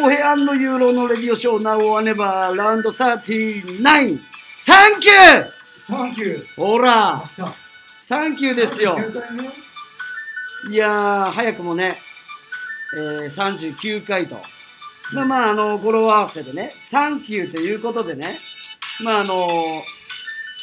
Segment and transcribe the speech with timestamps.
[0.00, 4.18] 公平ユーロの radio show、Now or Never、Round 39。
[4.58, 5.50] サンキュー
[5.86, 6.44] サンキュー。
[6.56, 7.22] ほら。
[8.00, 8.96] サンキューですよ。
[8.96, 11.92] 39回目いやー、早くもね、
[12.96, 14.40] えー、39回と。
[15.12, 18.38] まあまあ、あの、語呂合わせでね、サンキューということでね、
[19.04, 19.48] まああの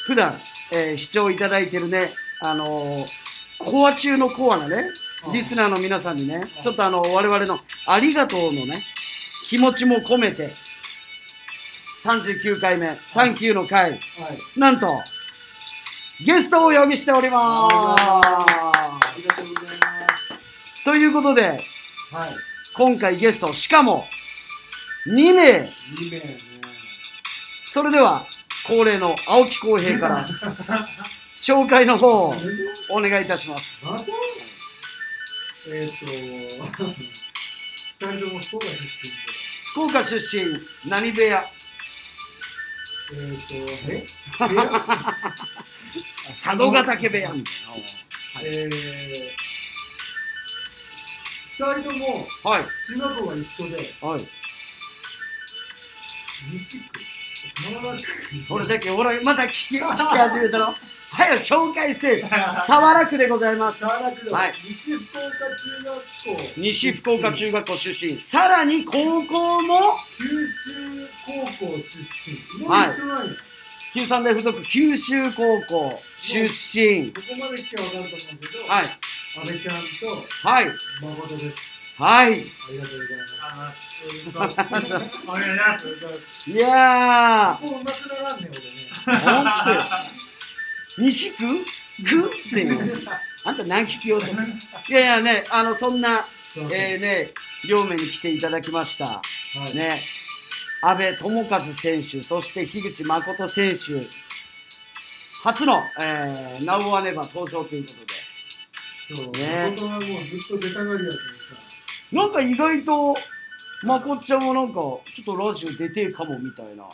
[0.08, 0.34] 普段、
[0.72, 2.10] えー視聴いただいてるね、
[2.42, 3.06] あの
[3.60, 4.90] コア中のコアなね、
[5.32, 8.84] リスナーの皆さんにね、ちょっとあの、我々のありがとうのね、
[9.48, 10.50] 気持ちも込めて、
[12.04, 14.00] 39回目、サンキューの回、はい。
[14.60, 15.02] なんと、
[16.26, 18.20] ゲストをお呼びしておりまあ
[19.16, 20.80] りがとうございます。
[20.80, 20.84] す。
[20.84, 21.60] ということで、はい。
[22.76, 24.06] 今回ゲスト、しかも、
[25.08, 26.38] 2名、2名ね。
[27.68, 28.26] それでは、
[28.68, 30.26] 恒例の青木浩平から、
[31.40, 32.36] 紹介の方を
[32.90, 33.78] お願いいたします。
[35.70, 36.86] えっ、ー、と、
[38.00, 39.27] 二人とも福岡出身で、
[39.74, 41.44] 福岡出身、何部屋
[43.10, 44.06] えっ、ー、と、え
[46.44, 47.24] 佐渡 ヶ嶽部屋。
[48.44, 48.70] えー、
[51.58, 54.20] 二人ともはい、中学校が一緒で、はい。
[56.52, 57.00] 西区、
[57.82, 60.76] 沢田区、これだけ、俺、また聞き、聞き始めたの。
[61.10, 62.24] はい、紹介せえ。
[62.66, 63.80] 沢良区でございます。
[63.80, 65.96] 沢田区のはい西福岡中学
[66.46, 68.20] 校、西福岡中学校出身。
[68.20, 69.80] さらに高校も、
[70.18, 72.68] 九州高校出身。
[72.68, 72.90] はい。
[73.94, 77.12] 九三大附属九州高校出身。
[77.14, 80.66] ここまで聞けば分かると思うけど、はい、安倍ちゃんとはい、
[81.02, 81.56] 誠です。
[82.00, 82.34] はい。
[82.34, 83.38] ありがとうございます。
[83.42, 83.88] あー
[84.82, 86.52] そうそうお願いします。
[86.52, 89.80] いやここうまくならんね、ー、ほんとよ。
[90.98, 91.48] 西区？
[92.04, 93.08] 区っていう。
[93.46, 94.28] あんた何聞きようと。
[94.28, 94.32] い
[94.92, 96.26] やいやね、あの、そんな、
[96.68, 96.94] 俺。
[96.94, 97.34] えー、ね、
[97.68, 99.06] 両面に来ていただきました。
[99.06, 99.22] は
[99.72, 99.76] い。
[99.76, 100.00] ね、
[100.82, 104.08] 阿部智和選手、そして樋口誠選手、
[105.44, 108.14] 初の、えー、ナウアネバ登場ということで、
[109.16, 109.32] そう。
[109.34, 110.12] ね誠はもうずっ
[110.50, 111.22] と出たがりやけどさ。
[112.12, 113.16] なんか意外と、
[113.84, 116.86] まこっちゃんもなんか、ちょっとラジオ出てえかもみたいな。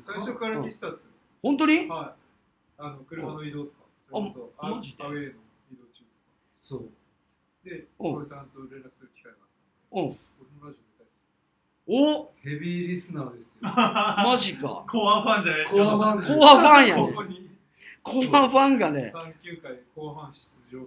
[0.00, 1.06] 最初から聞いてたっす。
[1.42, 1.86] 本当に？
[1.88, 2.19] はい。
[2.80, 3.76] あの車の移動とか。
[4.12, 5.30] あそれこそアウェイの
[5.72, 6.04] 移動中。
[6.68, 6.84] とか。
[7.64, 9.48] で、うん小林さんと連絡する機会があっ
[9.92, 10.16] たんで、うん。
[10.40, 10.90] 俺もラジオ。
[11.92, 13.50] おヘビーリスナーですよ。
[13.66, 14.84] マジか。
[14.88, 17.14] コアファンじゃないコアファンコアファンやね
[18.02, 19.12] コアファンがね。
[19.14, 20.86] 3級回後半出場。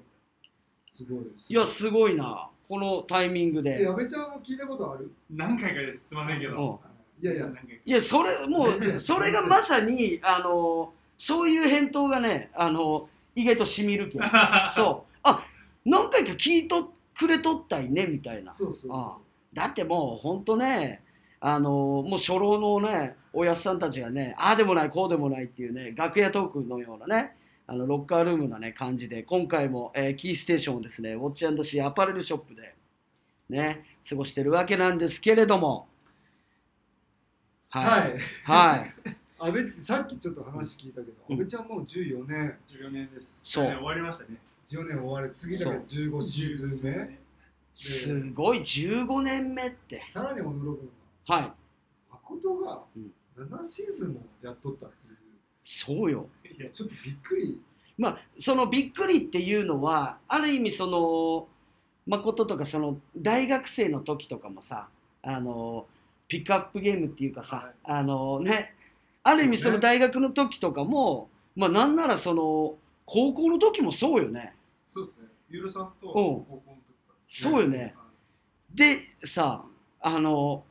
[0.93, 1.25] すごい。
[1.49, 2.49] いや、すごいな。
[2.67, 3.87] このタイミングえ、で。
[3.87, 5.11] 安倍ちゃんも聞いたことある？
[5.29, 5.99] 何回かです。
[5.99, 6.79] すみませんけうんど。
[7.21, 7.47] いやいや、
[7.85, 14.21] いや、それ、もう、それがまさに、あの、そういう返答がね、あの、意外としみるけん。
[14.71, 15.17] そう。
[15.23, 15.45] あ、
[15.85, 18.51] 何回か聞いとくれとったいね、みたいな。
[18.51, 19.21] そうそうあそ
[19.53, 21.03] だってもう、ほんとね、
[21.39, 27.35] あの、もう初老のね、おやっさんたちがね、ああでもない、こうでもないっていうね、楽屋トークのようなね、
[27.67, 32.75] あのロッカールームな、ね、感じで、今回も、えーキーステーションをですね、ウォッチシーアパレルショップで、
[33.49, 35.87] ね、過ごしてるわけなんですけれども、
[37.75, 37.77] う。
[37.77, 37.81] は。
[37.81, 38.19] はいい。
[38.43, 38.93] はい。
[39.45, 43.41] 安倍さっきちょっと話聞いたけど、うん安倍ちゃんもう14年、14年です。
[43.43, 44.37] そうね終わりましたね。
[44.69, 45.83] 14年終わり、次だけそう
[46.19, 47.19] 15シーズン目。
[47.75, 50.01] すごい、15年目って。
[50.09, 50.77] さらに驚くの
[51.27, 51.41] はい。
[51.41, 51.55] が、
[52.11, 55.17] 誠がうん7シーズンもやっとったっていう、
[55.63, 56.29] そうよ。
[56.45, 57.59] いやちょっとびっくり。
[57.97, 61.47] まあ、そのびっくりっていうのは、ある意味その、
[62.05, 64.87] 誠とかその大学生の時とかもさ、
[65.21, 65.87] あの、
[66.27, 68.73] ピックアップゲームっていうかさ、はいあのね、
[69.23, 72.75] ある意味その大学の時とかも、まあなんならその、
[73.05, 74.53] 高校の時もそうよね。
[74.93, 75.27] そうですね。
[75.49, 76.73] ユーロさんとうん高校の時
[77.07, 77.15] から。
[77.29, 77.91] そうよねはい。
[78.75, 79.63] でさ、
[80.01, 80.63] あの、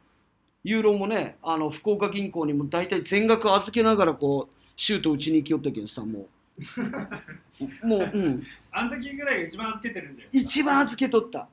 [0.65, 6.27] ユーロもね、あの、福岡銀行にも大体全額預けながらこう、シュート打ちに行きよったけどさ、もう。
[7.87, 8.43] もう、うん。
[8.71, 11.49] あの時ぐらいが一番預けてるんじゃない一番預けとった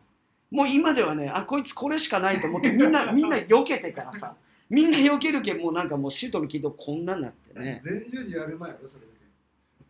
[0.52, 4.36] もう今ではねあこいつこれしかないと思ってみんなみんな避けてからさ
[4.70, 9.12] みんな避けるけんもうなんかもうシュートの軌道こんなになってね、全十字やる前やろ、それだ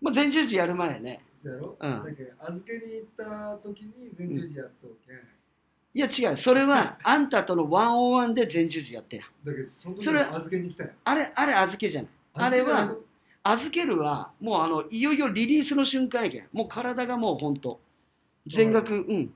[0.01, 1.21] まあ、前十字やる前ね。
[1.43, 1.49] け。
[1.49, 2.03] やろ、うん。
[2.05, 5.17] だけど預けに行った時に全十字やっとうけん。
[5.91, 9.23] いや違うそれはあんたとのワンオンワンで前十字やってや。
[9.43, 10.91] だけど、その時それに預けに来たよ。
[11.03, 12.11] あれあれ預けじゃない。
[12.33, 12.95] あれは
[13.43, 16.47] 預けるはもうあのいよいよリリースの瞬間やけん。
[16.53, 17.79] もう体がもうほんと
[18.47, 19.33] 全額うん。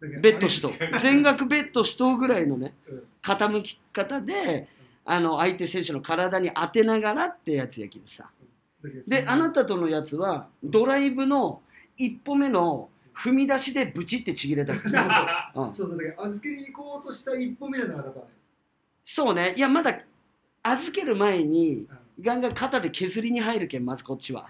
[0.00, 3.02] ベッドしと全額ベッドしとうぐらいのねうん。
[3.20, 4.68] 傾き方で
[5.10, 8.28] あの相手選手の体に当てながらってやつやけどさ。
[9.08, 11.62] であなたとのやつはドライブの
[11.96, 15.02] 一歩目の踏み出しでブチってちぎれたんですよ、
[15.54, 15.74] うん。
[15.74, 15.96] そうそう。
[15.96, 18.26] だけど預けに行こうとした一歩目じゃなかったね
[19.02, 19.54] そうね。
[19.56, 19.98] いやまだ
[20.62, 21.88] 預ける前にうん。
[22.20, 24.46] ガンガン肩で削りに入るけんまずこっちは。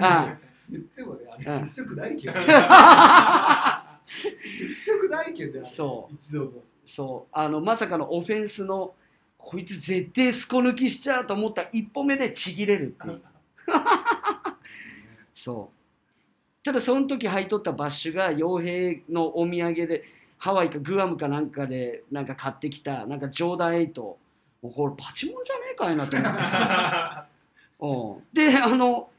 [0.00, 0.34] あ
[0.70, 1.66] 言ってもね、あれうん。
[1.66, 2.34] 接触ないけん。
[2.34, 5.64] あ 接触ないけんだよ。
[5.66, 6.14] そう。
[6.14, 6.64] 一度も。
[6.86, 7.34] そう。
[7.36, 8.94] あのまさかのオフェンスの
[9.44, 13.22] こいつ絶対すこ抜きしちゃうと思った一歩目でちぎれるっていう。
[15.34, 16.64] そう。
[16.64, 20.04] ただその時履いとったバッシュが傭兵のお土産で
[20.38, 24.18] ハワイかグアムかなんかでなんか買ってきたなんかジョーダン8も
[24.62, 26.44] うこれパチモンじゃねえかいなと思って。
[26.46, 27.26] さ
[27.80, 27.86] う
[28.20, 28.22] ん。
[28.32, 29.10] であの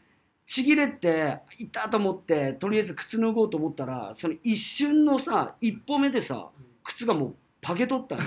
[0.48, 6.50] ちぎれていったと思ってとりあえず靴脱ごうと思ったらその一瞬のさ一歩目でさ
[6.84, 8.18] 靴がもうパケ取った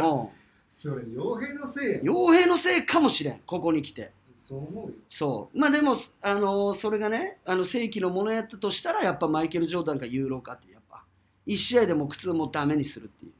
[0.00, 0.32] の、
[0.78, 2.00] それ、傭兵のせいや。
[2.00, 2.08] うん、。
[2.10, 3.40] 傭兵のせいかもしれん。
[3.46, 4.12] ここに来て。
[4.36, 4.94] そう思うよ。
[5.08, 5.58] そう。
[5.58, 11.02] まあでもあのそれがねあの正規のものやったとしたらやっぱマイケル・ジョーダンかユーロかってやっぱ。
[11.46, 13.32] 1試合でも靴をもうダメにするっていう。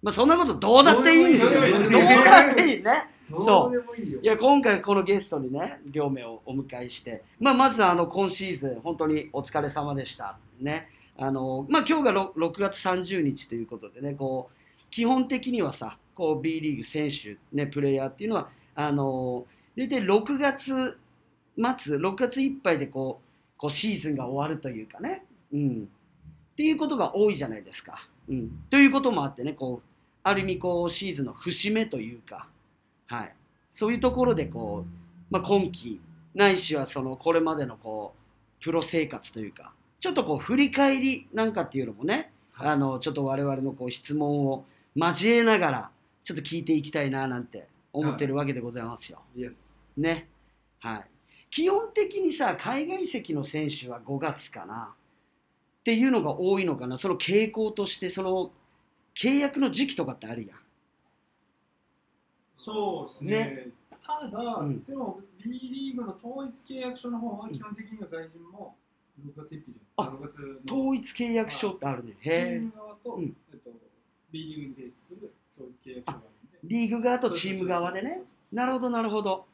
[0.00, 1.60] まあそんなことどうだっていいんですよ。
[1.60, 1.90] どう
[2.24, 3.10] だっていいね。
[3.28, 3.96] どう。
[4.22, 10.38] いや今回このゲストにね両名をお迎えして、まあ、まずあの今シーズン本当にお疲れ様でした。
[10.60, 10.88] ね。
[11.18, 19.46] あの、まあ、今日が 6, 6月30日ということでねこう基本的にはさこう B リーグ選手、ね、プレイヤーっていうのはあの
[19.76, 20.98] 大体6月
[21.56, 25.88] 末6月いっぱいでこうこうシーズンが終わるというかね、うん、
[26.52, 28.08] っていうことが多いじゃないですか。
[28.28, 29.88] うん、ということもあってねこう
[30.22, 32.48] ある意味こうシーズンの節目というか、
[33.06, 33.34] はい、
[33.70, 36.00] そういうところでこう、まあ、今季
[36.34, 38.14] ないしはそのこれまでのこ
[38.60, 39.72] うプロ生活というか。
[40.04, 42.68] ちょっとこう振り返りなんかっていうのもね、はい。
[42.72, 45.90] あのちょっと我々のこう質問を交えながら
[46.24, 49.20] ちょっと聞いていきたいななんて思ってるわけでございますよ。
[49.36, 49.78] イエス。
[49.96, 50.28] ね。
[50.80, 51.04] はい。
[51.50, 54.94] 基本的にさ、海外籍の選手は5月かな。
[55.80, 56.96] っていうのが多いのかな。
[56.96, 58.50] その傾向として、その
[59.14, 60.58] 契約の時期とかってあるやん。
[62.56, 63.66] そうですねね
[64.06, 68.74] ただ、うんでも B リーグの統一契約書の方は基本的には外人も
[69.20, 70.38] 6月1日じゃんあ6月
[70.72, 72.16] の統一契約書ってあるね。
[72.22, 72.72] チーム。
[72.74, 73.70] 側と、うんえっと、
[74.32, 75.33] B リーグに提出する
[76.64, 78.22] リーグ側とチーム側でね。
[78.52, 79.46] なるほど、なるほど。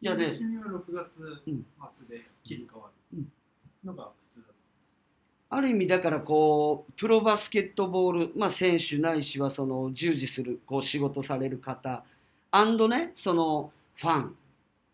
[0.00, 1.66] いやね、君は6月うん
[1.98, 3.26] 末で切り替わうんる
[3.84, 4.54] のが普通だと
[5.50, 12.02] ある意味だからこうプロバスケットボール、まあ、選手ないしはその従事するこう仕事される方
[12.50, 14.36] アンドねそのファン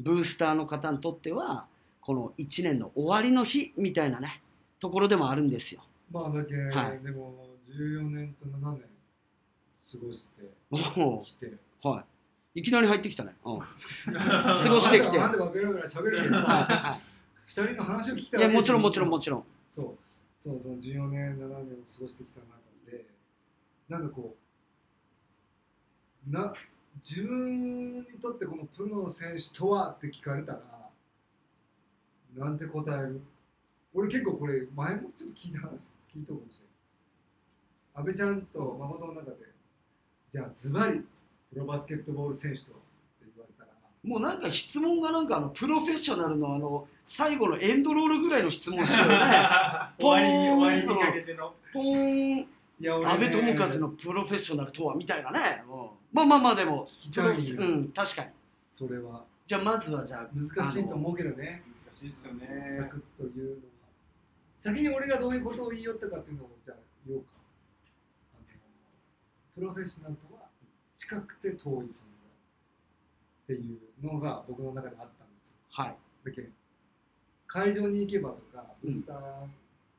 [0.00, 1.66] ブースターの方にとっては
[2.00, 4.42] この1年の終わりの日みたいなね
[4.80, 5.82] ところでもあるんですよ。
[6.12, 7.00] まあだけ、はい。
[7.02, 7.32] でも
[7.70, 8.82] 14年と7年
[9.92, 11.52] 過ごしておきて
[11.82, 12.04] おは
[12.54, 13.36] い、いきなり入ってきたね。
[13.44, 13.66] うん、は
[14.60, 17.00] 過ごしてきてなんでかベラベラ喋るけどいさは
[17.46, 19.44] 二人の話を聞きたい、いやもちろんもちろんもちちろん。
[19.68, 19.98] そう
[20.40, 22.46] そうその14年7年を過ごしてきた中
[22.90, 23.06] で
[23.88, 24.36] なんかこ
[26.28, 26.52] うな
[26.96, 30.90] 自分にとってこのプロの選手とはって聞かれたら
[32.34, 33.20] なんて答える
[33.94, 36.76] 俺結構これ前もちょっと聞いた話聞いたかもしれない
[37.94, 39.55] 安倍ちゃんと誠の中で
[40.36, 41.00] じゃあズバリ
[41.50, 42.80] プロバスケットボール選手とはっ
[43.20, 43.70] て言われたら
[44.04, 49.24] もうなんか質問がなんかあのプロフェッショナルのあの最後のエンドロールぐらいの質問しようよね。
[49.98, 51.54] 終わりに終わりにかけての。
[51.72, 52.48] ポーンい
[52.80, 53.30] や俺、安倍
[53.80, 55.70] のプロフェッショナルとはみたいなね、う。
[55.72, 58.30] んまあまあまあでも聞きたいんようん確かに。
[58.74, 59.24] それは。
[59.46, 61.62] じゃあまずはじゃあ難しいと思うけどね。
[61.86, 63.58] 難しいですよサねクッと言うのは。
[64.60, 66.76] 先に俺がどういうことを言いよったかっていうのをじゃあ
[67.06, 67.28] 言おうか。
[68.34, 68.44] あの
[69.54, 70.25] プロフェッショナルとは
[70.96, 72.04] 近くて遠い存
[73.46, 75.54] 在っていうのが僕の中であったんですよ。
[75.70, 75.96] はい。
[76.24, 76.48] だけど
[77.46, 78.92] 会場に行けばとかうん。
[78.92, 79.16] ブースター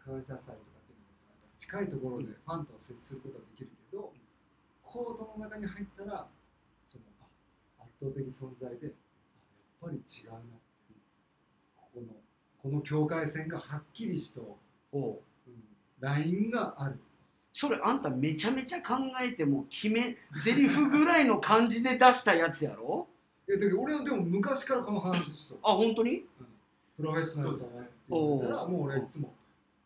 [0.03, 0.55] 感謝祭とかっ
[0.87, 4.11] ていうのはさ近いところでファンと接することができるけど、
[4.81, 6.27] コートの中に入ったら
[6.87, 8.93] そのあ圧倒的存在であやっ
[9.81, 10.39] ぱり違うな
[11.77, 12.07] ここの
[12.63, 14.57] この境界線がはっきりしと、
[14.93, 15.15] うん、
[15.99, 16.99] ラインがある
[17.53, 23.07] それあんためちゃめちゃ考えても決めゼリフぐらいの感じで出したやつやろ？
[23.47, 26.23] いやだけど俺はでも昔からこの話しとあ本当に？
[26.97, 29.33] プロフェッショナルとはって言われたらもう俺いつも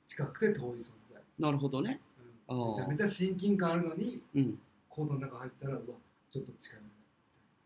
[0.05, 1.99] 近くて遠い存在、なるほどね。
[2.47, 4.59] うん、めちゃめちゃ親近感あるのにうん。
[4.89, 5.83] コートの中入ったらうわ
[6.29, 6.87] ちょっと近いな。
[6.87, 6.89] っ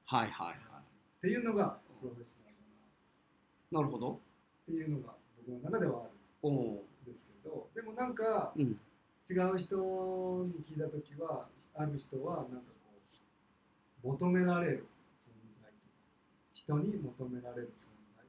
[0.05, 0.47] はいはい。
[0.49, 0.55] は
[1.21, 3.81] ていうのがプロフェッショナルだな。
[3.81, 4.13] なるほど。
[4.13, 4.19] っ
[4.65, 5.13] ていうのが
[5.47, 6.75] 僕の中ではあるん
[7.07, 8.79] ですけどでもなんかううん
[9.25, 9.73] 違う人
[10.45, 12.93] に聞いた時はある人はなんかこ
[14.05, 14.85] う求められる
[15.25, 15.97] 存在とか
[16.53, 18.21] 人に求められる存在、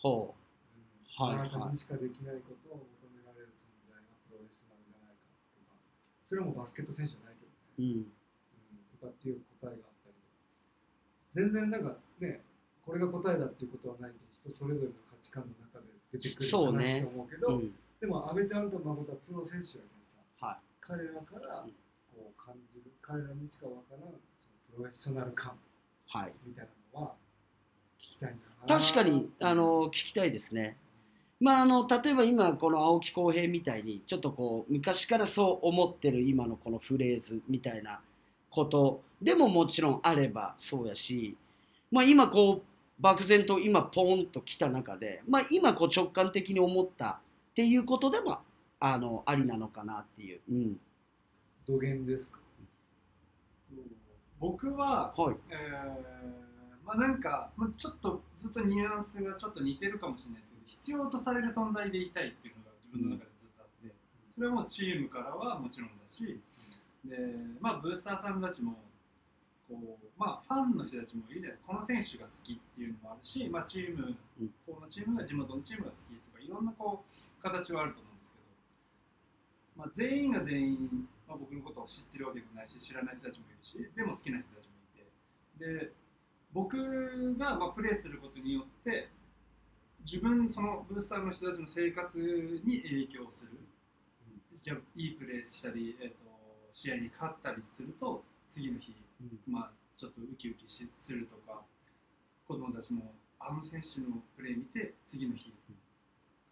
[0.00, 1.20] ほう。
[1.20, 1.28] ん。
[1.28, 1.52] はいはい。
[1.52, 5.76] あなたにしかできないことを求められる存在がプロフェッショナルじゃないかとか
[6.24, 8.08] それもバスケット選手じゃないけどね、ううん。
[8.08, 8.08] うん、
[8.96, 10.16] ととかっていう答えがあったり
[11.36, 12.40] 全然なんかね
[12.88, 17.76] これが答えだっていうことはないんで人それぞれの価値観の中で出てくる話と思うけどうん。
[18.00, 19.92] でも阿部ちゃんと誠はプロ選手やから。
[19.92, 19.97] さ、
[20.40, 20.56] はい。
[20.80, 21.64] 彼らから
[22.14, 24.12] こう感じる彼らにしかわからんその
[24.70, 25.52] プロフェッショナル感
[26.08, 26.32] はい。
[26.46, 26.64] みたい
[26.94, 27.12] なのは
[27.98, 28.30] 聞きたい
[28.66, 28.78] な。
[28.78, 30.76] 確かにあの聞きたいですね。
[31.40, 38.00] まあ、あの例えば今この青木浩平みたいにちょっとこう昔からそう思ってる今のこのフレーズみたいな
[38.50, 41.36] ことでももちろんあればそうやし、
[41.92, 42.62] まあ、今こう
[43.00, 47.20] 漠然と今ポンと来た中で、まあ、今こう直感的に思った
[47.52, 48.38] っていうことでも
[48.80, 50.40] あのありなのかなっていう。
[50.50, 50.80] うん。
[51.66, 52.38] 土源ですか？
[54.40, 55.36] 僕は、はい。
[55.50, 56.48] えー
[56.88, 63.94] まあなんか、まあ、ちょっとずっとニュアンスがちょっと似てるかもしれないですけど必要とされる存在でいたいっていうのが自分の中でずっとあって、
[64.34, 66.40] それはもうチームからはもちろんだし、
[67.04, 67.16] で
[67.60, 68.80] まあブースターさんたちも
[69.68, 74.50] こうまあファンの人たちもいるじゃないこの選手が好きっていうのもあるし、まあ、チーム、うん。
[74.64, 78.07] このチームが地元のチームが好きとかいろんなこう形はあると思
[79.78, 85.86] まあ、全員が全員、まあ、僕のことを知ってるわけでもないし知らない人たちもいるしでも好きな人たちもいて。
[85.86, 85.92] で
[86.52, 89.08] 僕がまあプレーすることによって
[90.04, 92.18] 自分そのブースターの人たちの生活
[92.64, 93.50] に影響する、
[94.62, 96.16] じゃあいいプレーしたり、えー、と
[96.72, 98.96] 試合に勝ったりすると次の日、
[99.46, 101.60] まあ、ちょっとウキウキしするとか
[102.46, 105.52] 子供たちもあの選手のプレー見て次の日、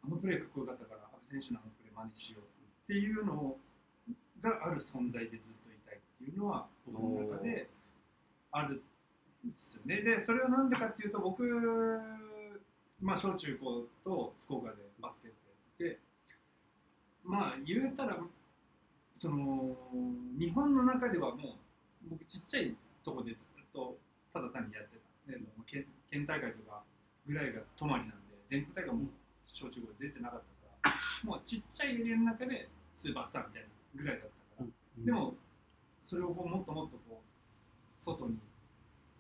[0.05, 2.56] あのプレーかっこよかったから阿部選手のあのプレー真似しよう
[2.87, 3.57] っていうの
[4.41, 7.69] がある存在でずっといたいっていうのは僕の中で
[8.53, 8.81] ある
[9.45, 10.03] んですよね。
[10.03, 11.43] でそれはなんでかっていうと僕、
[13.03, 15.31] まあ、小中高と福岡でバスケッ
[15.79, 15.99] トやって
[17.25, 18.19] まあ言うたら
[19.17, 19.77] その
[20.39, 21.59] 日本の中ではも
[22.07, 23.97] う僕ちっちゃいとこでずっと
[24.33, 26.83] ただ単にやってた、ね、県県大会とか
[27.27, 28.15] ぐらいが泊まりなんで
[28.49, 29.11] 全国大会も
[29.53, 30.56] 小中高で出てなかった
[31.27, 35.35] もうちっちゃいエリアの中でスーパースターみたいなぐらいだったから、でも
[36.05, 38.39] それをこうもっともっとこう外に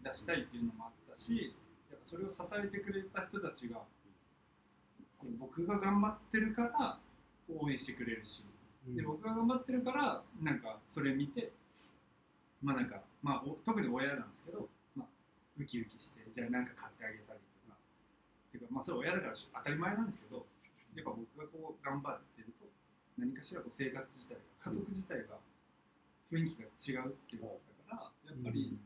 [0.04, 1.52] 出したいっていうのもあったし
[1.90, 3.82] やっぱそれを支えてくれた人たちが
[5.18, 6.98] こう僕が頑張ってるから
[7.50, 8.44] 応援してくれるし、
[8.86, 11.50] で僕が頑張ってるからなんかそれ見て
[12.62, 15.06] まあなんか、まあ、お特に親なんですけど、まあ、
[15.58, 17.76] ウキウキしてじゃあなんか買ってあげたりとか。
[18.48, 20.46] っていうかまあそれ親だからし当たり前なんですけど
[20.96, 22.64] やっぱ僕がこう頑張ってると
[23.20, 25.38] 何かしらこう生活自体が家族自体が
[26.32, 28.76] 雰囲気が違うっていうことだからやっぱり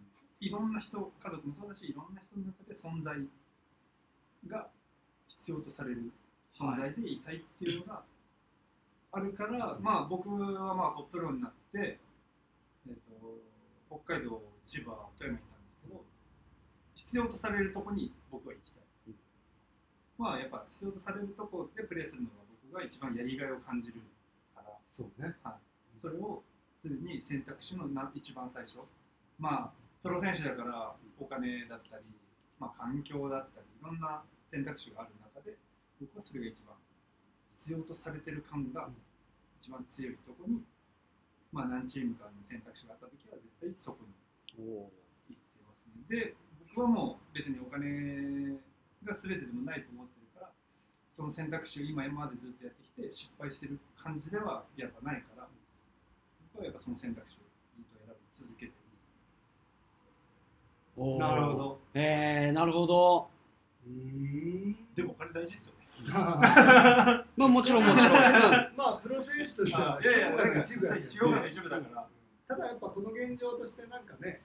[0.40, 3.14] いろんな人家族もそうだしいろんな人の中で存在
[4.48, 4.68] が
[5.28, 6.10] 必要とされる
[6.58, 8.02] 存在でいたいっていうのが
[9.12, 11.98] あるから、まあ僕はまあこうプロになって、
[12.86, 16.04] えー、と北海道千葉富山にいたんですけど
[16.94, 18.79] 必要とされるとこに僕は行きたい、
[20.20, 24.04] まあやっぱ必要とされるとこでプレーするのが僕が一番やりがいを感じる
[24.54, 24.76] から。
[24.86, 25.32] そうね。
[25.96, 26.44] それを
[26.84, 28.84] 常に選択肢のな一番最初。
[29.38, 32.04] まあプロ選手だからお金だったり、
[32.60, 35.56] まあ、環境だったりいろんな選択肢がある中で
[36.00, 36.76] 僕はそれが一番
[37.60, 38.88] 必要とされてる感が
[39.60, 40.64] 一番強いところに、
[41.52, 44.04] まあ、何チームかの選択肢があった時は絶対そこ
[44.56, 46.04] に行ってますね。
[46.08, 46.34] で
[46.72, 48.56] 僕はもう別にお金
[49.04, 50.50] が全てでもないと思ってるから
[51.10, 55.48] その選択肢を今までずっとやってきて失敗してる感じではやっぱないから
[56.52, 57.40] 僕はやっぱその選択肢を
[57.76, 58.72] ずっと選び続けてる。
[60.96, 61.18] おー。
[61.18, 61.80] なるほど。
[61.94, 63.30] えー、なるほど。
[63.86, 64.76] うん。
[64.94, 65.80] でもお金大事ですよね。
[66.12, 68.08] ま まあもちろんもちろん。
[68.08, 68.14] うん。
[68.14, 72.08] あプロ選手としてはあいやいや評価の一部やけど評価の一部だから。
[72.48, 74.42] ただやっぱこの現状としてなんかね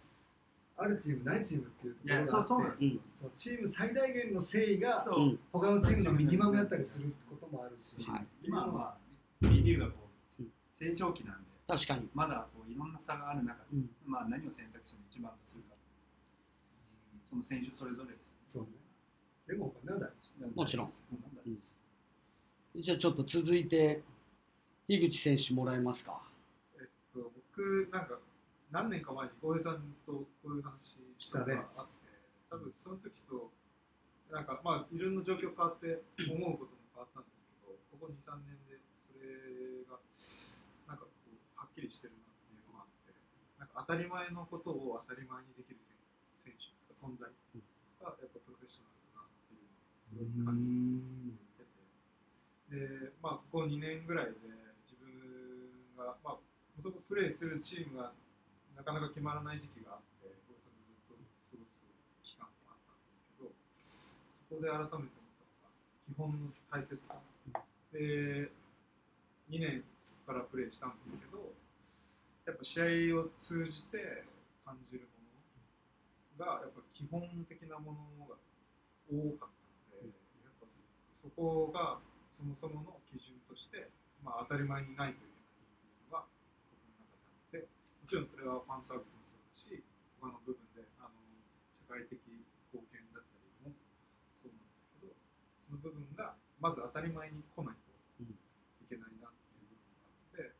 [0.78, 3.22] あるチームないチームっていうところがあってそうそうなんです。
[3.22, 5.06] そうチーム最大限の誠意が
[5.52, 8.26] 他のチームのミニマムやったりすることもあるし、はい。
[8.44, 8.98] 今はまあ
[9.40, 10.44] B リーグがこう
[10.78, 12.10] 成長期なんで確かに。
[12.14, 13.90] まだこういろんな差がある中で、うん。
[14.06, 15.76] まあ、何を選択肢の一番とするか
[17.30, 18.16] その選手それぞれで
[18.46, 18.54] す。
[18.54, 18.70] そうね。
[19.48, 20.56] でもお金は大事。
[20.56, 20.88] もちろん。
[20.88, 22.86] お金大事です。
[22.86, 24.04] じゃあちょっと続いて、
[24.88, 26.22] 樋口選手もらえますか？
[26.78, 28.20] えっと、僕、なんか、
[28.76, 32.12] 何年か前に浩平さんとこういう話したねがあって、
[32.52, 33.48] 多分その時と、
[34.28, 38.76] なんか、まあ、いろんな状況変わって思うことも変わったんですけど、ここ2、3年で
[39.08, 39.96] それが、
[40.92, 43.16] なんかこう、はっきりしてるなっていうのがあって、
[43.56, 45.80] なんか当たり前のことを当たり前にできる
[46.44, 53.08] 選手とか存在が、やっぱプロフェッショナルだなっていうのをすごい感じてて。
[53.08, 54.52] で、まあ、ここ2年ぐらいで
[54.84, 55.16] 自分
[55.96, 56.44] が、まあ、
[56.76, 58.12] もともとプレーするチームが
[58.76, 61.88] なかなか決まらない時期があって、大阪ずっと過ごす
[62.24, 63.52] 期間もあったんですけど、
[64.50, 65.08] そこで改めて思っ
[65.50, 65.74] たのが、
[66.06, 67.16] 基本の大切さ。
[67.96, 68.52] で、
[69.50, 69.84] 2年
[70.28, 71.54] からプレーしたんですけど、
[72.46, 74.26] やっぱ試合を通じて
[74.66, 75.08] 感じる
[76.38, 78.36] ものが、やっぱ基本的なものが
[79.08, 79.50] 多かっ
[79.90, 80.12] たので、
[80.44, 80.68] やっぱ
[81.22, 81.98] そこが
[82.38, 83.90] そもそもの基準として、
[84.24, 86.26] まあ、当たり前にないといけないっていうのが
[86.70, 87.68] 僕の中であって、
[88.06, 89.82] もちろんそれはファンサービスもそうだし、
[90.22, 91.18] 他の部分であの
[91.74, 92.22] 社会的
[92.70, 93.74] 貢献だったりも
[94.46, 95.18] そうなんですけど、
[95.66, 98.30] その部分がまず当たり前に来ないとい
[98.86, 100.54] けないなっていう部分があって、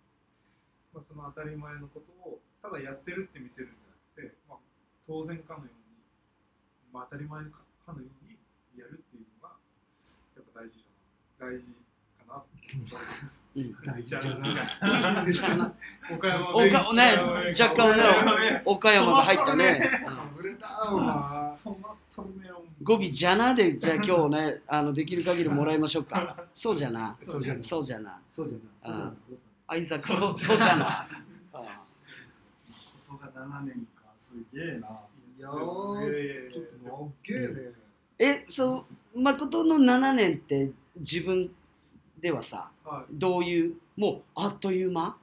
[0.90, 4.66] まあ、その当たり前のことをただやってるって見せるんじゃなくて、まあ、
[5.06, 6.02] 当然かのように、
[6.90, 7.62] まあ、当たり前か
[7.94, 8.42] のように
[8.74, 9.54] やるっていうのが
[10.34, 11.62] やっぱ大事じゃない。
[11.62, 11.85] 大事
[13.86, 14.48] 大事じゃじゃな
[15.28, 15.74] いじゃあな。
[16.12, 17.16] 岡山おかね
[17.60, 19.90] 若干ね岡山が入ったね
[22.84, 26.46] 語尾じゃなでじゃあ今日ねあのできる限りもらいましょうか。
[26.54, 27.18] そうじゃな。
[27.24, 27.60] そうじゃな。
[27.60, 29.14] いそうじゃなそうじゃないそうじゃない。
[29.68, 31.08] アイザックそうそうじゃな。
[31.54, 31.82] あ
[33.08, 34.04] ことが7年か。
[34.20, 34.90] すげえな。
[35.38, 37.72] いやちょっとね
[38.20, 41.50] えそう誠の7年って自分
[42.20, 43.14] ではさはい。
[43.14, 45.18] どういうもうあっという間？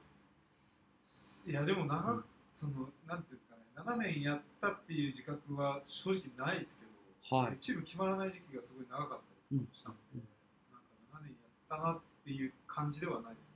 [1.45, 2.23] いやでも長、
[2.53, 6.85] そのなんていうんですかね7年やったっていう自覚は正直ないですけ
[7.29, 7.57] ど、はい。
[7.59, 10.23] チーム決まらない時期がすごい長かったりしたので、
[10.71, 10.87] なんか
[11.19, 13.51] 7年やったなっていう感じではないです、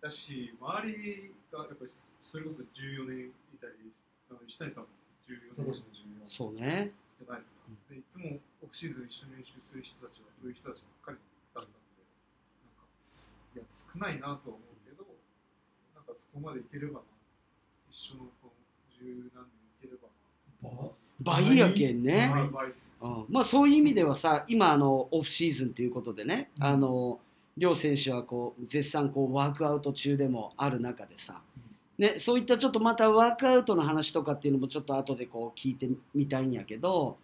[0.00, 3.92] だし周りがやっぱりそれこそ14年いたり
[4.30, 4.88] あの石谷さんも
[5.28, 6.92] 14今年年じの14そうね。
[7.18, 11.72] ゃないですか、でいつもオフシーズン一緒に練習する人たちはそういう人たちばっかりだったので
[12.62, 12.86] なんか
[13.47, 15.04] いや少ないなとは思うけど
[15.94, 17.00] なんかそこまでいければな
[17.90, 18.50] 一緒のこの
[18.96, 20.08] 十何年いければ
[21.20, 22.32] 倍やけんね。
[23.00, 23.26] うん。
[23.28, 26.64] まあそういう意味ではさ今あのオフシーズンということでね、うん。
[26.64, 27.20] あの
[27.56, 31.40] 両選手はこう絶賛こうワークアウト中でもある中でさ、
[31.98, 37.18] ね、そういったちょっとまたワークアウトの話とかっていうのもちょっと後でこう聞いてみたいんやけど、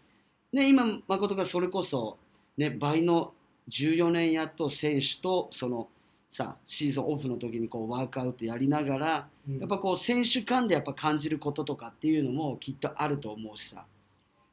[0.53, 2.19] ね、今誠がそれこそ、
[2.57, 3.33] ね、倍の
[3.71, 5.89] 14年やっと選手とその
[6.35, 13.85] さシーズンオフの時にこうワークアウトやりながらやっぱこう選手間でやっぱ感じることとかっていうのもきっとあると思うしさ、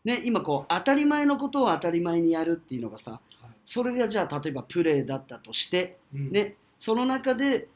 [0.05, 3.19] ね、今こう当たり前のことを当たり前にやるっていうのがさ
[3.65, 7.67] それがじゃあ例えばプレーだったとして、ね、その中で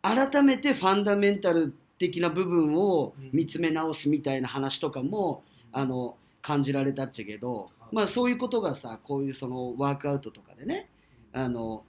[0.00, 10.88] 改めてファンダメンタル的な部分を見つめ直すみたいな話とかもあの感じられたっちゃけど、まあ、そういうことがさこういうそのワークアウトとかでね
[11.34, 11.84] あの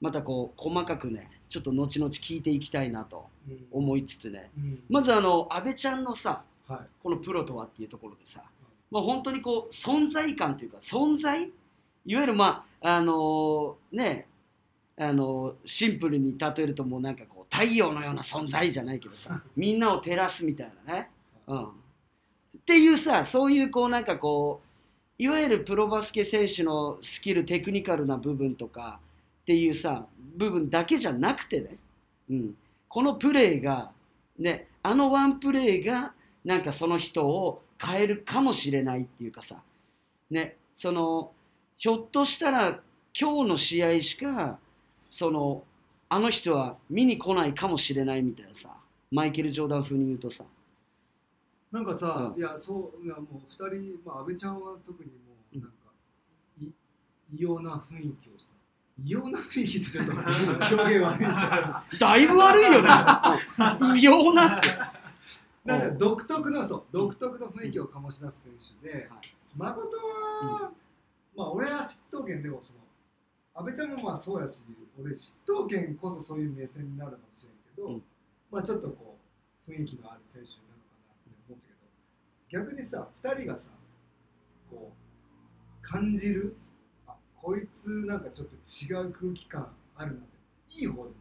[0.00, 3.26] またこう細かくねちょっと後々聞いていきたいなと
[3.70, 4.50] 思いつつね。
[4.88, 6.78] まずあの安倍ちゃんのさはい。
[7.02, 8.42] このプロとはっていうところでさ、
[8.90, 11.50] まあ、本当にこう存在感というか存在
[12.04, 14.26] いわゆるまああのね
[14.98, 21.10] あのシンプルに例えるともうなんかこう太陽のような存在じゃないけどさみんなを照らすみたいなね、
[21.46, 21.68] うん、っ
[22.64, 28.98] ていうさそういうこうなんかこういわゆるプロバスケ選手のスキルテクニカルな部分とか
[29.46, 30.04] っていうさ
[30.36, 31.76] 部分だけじゃなくてね、
[32.28, 32.54] うん、
[32.88, 33.92] このプレーが
[34.36, 36.12] ねあのワンプレーが
[36.44, 39.62] なんかその人を変えるかもしれないっていうかさ。
[40.30, 41.30] ねその
[41.78, 42.80] ひょっとしたら
[43.18, 44.58] 今日の試合しか
[45.12, 45.62] その
[46.08, 48.70] あの人は見に来ないかもしれないみたいなさ。
[49.12, 50.44] マイケル・ジョーダン風に言うとさ。
[51.70, 52.40] なんかさ、うん。
[52.40, 55.14] いやそういやもう二人、まあ、安倍ちゃんは特にも
[55.54, 55.70] うなんか、
[56.60, 56.66] い
[57.32, 58.55] 異様な雰囲気をさ
[59.04, 61.32] 異様な雰囲気ってちょっと表現悪いけど
[61.98, 62.88] だいぶ悪いよね。
[64.00, 64.58] 異様な。
[64.58, 64.68] って
[65.64, 69.08] なんか独特のそう独特の雰囲気を醸し出す選手で、はい。
[69.56, 70.72] 誠は、
[71.36, 72.80] まあ俺は嫉妬権でもその
[73.54, 74.64] 安倍ちゃんもまあそうやし
[74.98, 78.02] 俺嫉妬権こそそういう目線になるかもしれんけど、うん。
[78.50, 79.18] まあちょっとこ
[79.68, 83.70] う雰囲気のある選手なのかなって思ったけど逆にさ2人がさ
[84.70, 86.65] こう感じるあ
[87.46, 90.80] こいつなんかちょっと違う空気感あるなって。
[90.80, 91.14] いい方でね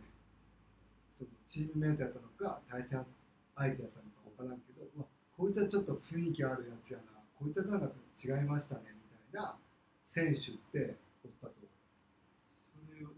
[1.14, 3.06] そのチームメイトやったのか対戦
[3.56, 5.06] 相手やったのか分からんけど、まあ、
[5.38, 7.22] こいつはちょっと雰囲気あるやつやな。
[7.38, 8.82] こいつはなんか違いましたね
[9.32, 9.54] みたいな。
[10.04, 11.54] 選手っておったと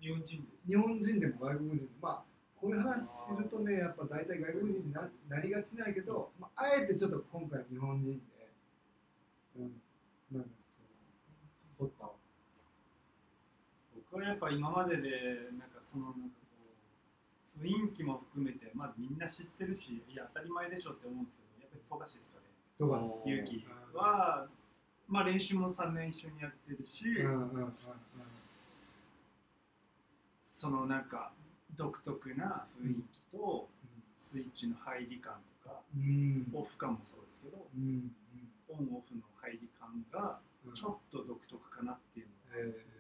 [0.02, 2.24] 日本人です日本人でも外国人でもまあ
[2.60, 8.52] こういう話するとねやっぱ大体外国人にななりがちなんやけど、まあ、あえてちょっと今回日本人で、
[9.60, 9.72] うん、
[10.36, 12.17] なんかそのおったわ
[14.12, 15.10] 僕はやっぱ今までで
[15.58, 16.74] なんかそのなんかこ
[17.60, 22.46] う雰囲気も含めてまあみんな知ってるしいや当たり前でしょって思うんですけどやっぱ富樫ですかね。
[22.78, 24.48] とかおー勇気は、
[25.08, 27.74] まあ、練習も3年一緒にやってるし、うんうんうんうん
[30.44, 31.34] そのなんか
[31.76, 33.68] 独特な雰囲気と
[34.16, 36.48] スイッチの入り感とか、うん。
[36.52, 38.12] オフ感もそうですけどうん。
[38.70, 40.74] オンオフの入り感がうん。
[40.74, 42.92] ちょっと独特かなっていうのがえあったですね、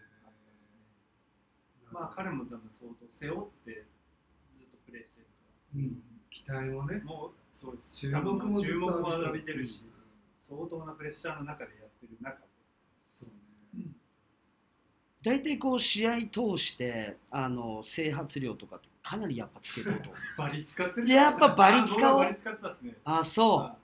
[1.99, 3.85] まあ彼も多分相当背負って
[4.57, 5.31] ずっとプレーしてるか
[5.75, 6.01] うん。
[6.29, 6.99] 期待もね。
[6.99, 7.91] らもうそうです。
[7.91, 9.97] 注目も注目も浴びてるし、うん
[10.47, 12.45] 相当なプレッシャーの中でやってる中で。
[13.03, 13.91] そうね。
[15.21, 21.09] 大体こう試合通してあの整髪量とかってかなりやっぱつけてると バリ使ってる。
[21.09, 22.21] やっぱバリ使おう。
[22.21, 22.37] あね。
[23.03, 23.59] あそう。
[23.59, 23.75] あ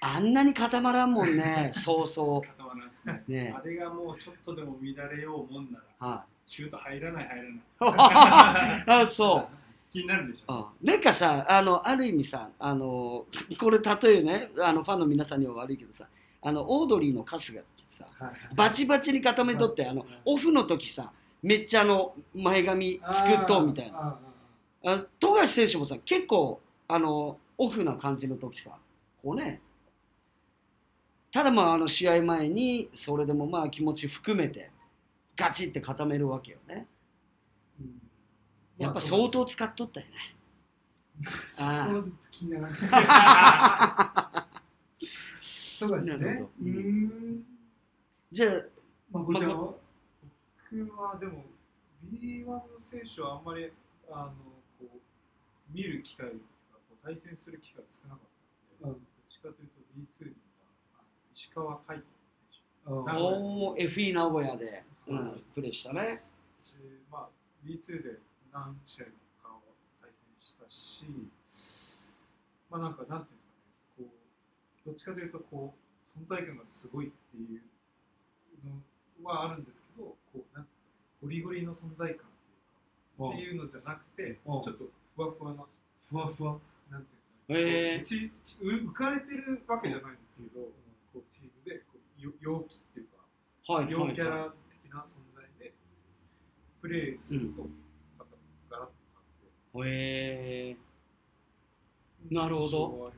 [0.00, 1.70] あんなに固まらんもんね。
[1.72, 3.24] そうそ固まらんですね。
[3.28, 3.54] うね。
[3.56, 6.06] あれがもうちょっとでも乱れようもんなら。
[6.06, 8.80] はシュート入らない入らない。
[8.80, 9.56] いあそう。
[9.92, 10.52] 気になるでしょ。
[10.52, 13.26] あなんかさあのある意味さあの
[13.58, 16.06] これ例えねあのファンの皆さんには悪いけどさ
[16.42, 18.38] あのオードリーの春日ってさはいはい。
[18.54, 24.18] バチバチに固めとってあのオフの時さめっちゃあの前髪作っとうみたいな。
[25.18, 28.70] 富樫選手もさ結構あのオフな感じの時さ
[29.22, 29.60] こうね
[31.32, 34.70] ただまああの試合前にそれでもまあ気持ち含めて
[35.36, 36.86] ガチって固めるわけよね。
[37.80, 38.00] ーうん。
[38.78, 40.12] やっぱ相当使っとったよね。
[41.22, 42.78] そこまで気にならない。
[45.78, 46.16] 富樫ね。
[46.16, 46.50] なるほど。
[46.62, 47.44] うーん。
[48.32, 48.62] じゃあ
[49.12, 51.44] まこちゃんは僕はでも
[52.04, 53.70] B1 の選手はあんまり
[54.10, 54.32] あの
[54.78, 56.40] こう見る機会とか
[56.88, 58.26] こう対戦する機会が少なかっ
[58.80, 59.04] たので、うん。
[59.04, 60.34] どっちかというと B2 に
[61.34, 62.04] 石川海斗
[62.86, 66.00] おー FE 名古屋で、うん、プレーしたね。
[66.02, 67.28] で、まあ、
[67.64, 68.18] B2 で
[68.52, 69.04] 何試合
[69.42, 69.60] かを
[70.00, 71.04] 対戦したし、
[72.70, 73.54] まあなんか、なんていうんです
[73.96, 74.14] かね、こ
[74.84, 75.74] う、どっちかというと、こ
[76.16, 77.62] う、存在感がすごいっていう
[79.22, 80.66] のはあるんですけど、こう、なんていうんですかね、
[81.22, 82.46] ゴリゴリの存在感って
[83.24, 84.52] いうか、っていうのじゃなくて、ちうん。
[84.54, 84.72] ょっと
[85.16, 85.64] ふわふわな、
[86.08, 86.58] ふわふわ
[86.90, 87.08] なんて
[87.52, 90.60] いうんですかね、こうちち浮かれてるわけじゃないんですけど、
[91.12, 91.82] こうチームで
[92.18, 95.74] 陽気っていうか、はいはい陽キャはラ的な存在で
[96.80, 97.68] プレーすると、
[98.70, 100.76] ガラッと変わって、いへえ
[102.30, 103.12] なるほど。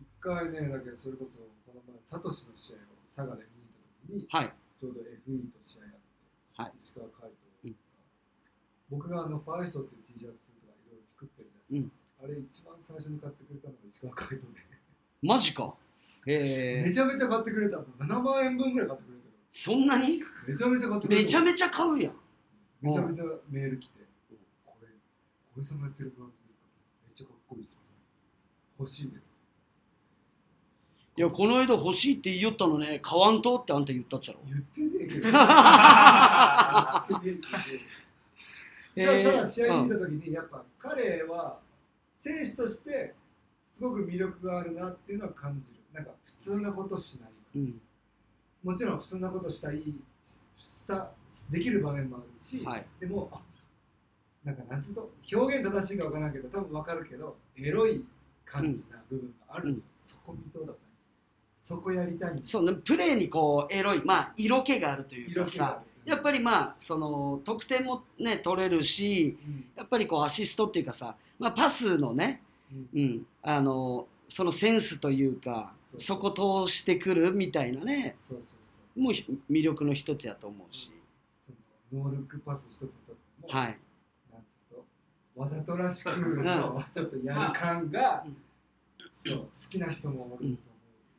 [0.00, 2.78] 一回ねだけどそれこそこの前サトシの試合を
[3.14, 3.44] 佐賀で
[4.08, 4.52] 見に行った時にはい。
[4.80, 5.98] ちょうど FE と試合やって、
[6.56, 6.72] はい。
[6.78, 7.30] 石川海
[7.64, 7.76] うん。
[8.90, 14.60] 僕があのファイソーっていう T シャツとかいろいろ作ってるじゃないですか、あれ一番最初に買ってくれたのが石川海斗で、
[15.22, 15.74] マジか
[16.26, 20.18] へえめちゃめちゃ買ってくれたの7万円分ぐらい買ってくれたそんなに？
[20.20, 22.12] よめちゃめちゃ買ってくれためちゃめちゃ買うやん。
[22.82, 24.00] めちゃめちゃメール来て、
[24.66, 24.88] これ
[25.54, 26.66] 小江さんがやってるブランドですか？
[27.06, 27.78] めっちゃかっこいいですよ
[28.80, 29.22] 欲しいです
[31.16, 32.98] いやこの間欲しいって言いよったのね。
[33.00, 34.40] 買わんとってあんた言ったっちゃろ。
[34.46, 35.30] 言ってねえけど。
[35.30, 35.30] 言
[37.18, 37.38] ってね
[38.96, 39.12] えけど。
[39.12, 39.24] へー。
[39.24, 41.60] ただただ試合に出た時にやっぱ彼は
[42.16, 43.14] 選手として
[43.72, 47.80] すごく魅力があるなっていうのは感じるなんか普通なことしない、うん。
[48.64, 49.82] もちろん普通なことしたい
[50.58, 51.10] した
[51.50, 52.86] できる場面もあるし、はい。
[52.98, 53.40] でもあ
[54.44, 58.04] なんかなんつうと表現正しいか分からんけど多分分かるけどエロい
[58.44, 59.82] 感じな部分がある、うん。
[60.04, 60.72] そこ見とうだ
[61.56, 62.40] そこやりたい。
[62.42, 69.64] そうねプレーにこうエロいまあ色気があるというかさやっぱり、りまあその得点もね取れるしうん。
[69.76, 72.42] やっぱりこうアシストっていうかさ、まあ、パスのね、
[72.94, 78.16] うん、あのそのセンスというかそこ通してくるみたいなね。
[78.26, 78.54] そうそうそ
[78.96, 79.00] う。
[79.00, 80.90] もうひ魅力の一つやと思うし、
[81.44, 82.86] そのノールックパス一つと
[83.42, 83.78] も、はい。
[84.32, 84.84] なんと
[85.36, 86.44] わざとらしく、うん。
[86.44, 88.36] そうちょっとやる感が、うん。
[89.12, 90.58] そう好きな人もおると思う、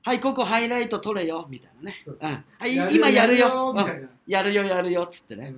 [0.04, 1.98] はいここハイライト撮れよみたいなね。
[2.04, 2.30] そうそう。
[2.30, 2.44] うん。
[2.60, 3.74] はい今やるよ。
[3.76, 4.10] みたいな、うん。
[4.28, 5.54] やるよやるよっつってね、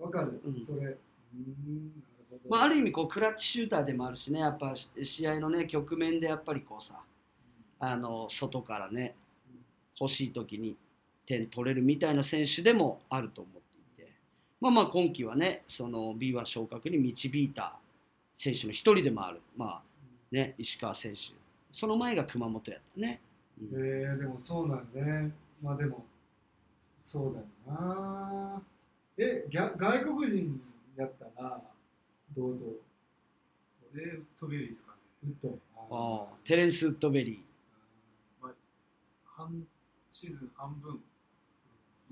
[0.00, 0.64] うん、わかる、うん。
[0.64, 2.02] それうーん
[2.48, 6.94] まあ、ある意味こうクラッチシューターでもあるしねやっぱし試合のね局面でやっぱりこうさ
[7.80, 9.14] あの外からね
[9.98, 10.76] 欲しい時に
[11.26, 14.12] 点取れるみたいな選手でもあると思っていて。
[14.60, 17.76] まあまあ今季はねその B1 昇格に導いた
[18.34, 19.40] 選手の一人でもある。
[19.56, 19.82] まあ
[20.30, 21.32] ね石川選手。
[21.72, 23.20] その前が熊本やったね、
[23.60, 23.68] うん。
[23.78, 25.32] えー、でもそうなんよね。
[25.62, 26.04] まあでも
[27.00, 28.62] そうだよな。
[29.16, 30.60] え外国人
[30.96, 31.60] やったら
[32.36, 34.98] どうどうこれ、ウッドベリーですかね。
[35.24, 35.58] ウッド。
[35.92, 37.49] ああテレンス・ウッドベリまあ、
[39.40, 39.66] 半
[40.12, 41.00] シーズン半分、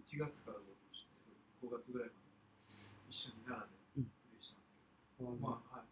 [0.09, 2.19] 1月から5月ぐらいまで
[3.11, 5.85] 一緒に奈良でプレーしたんですけど、まあ、は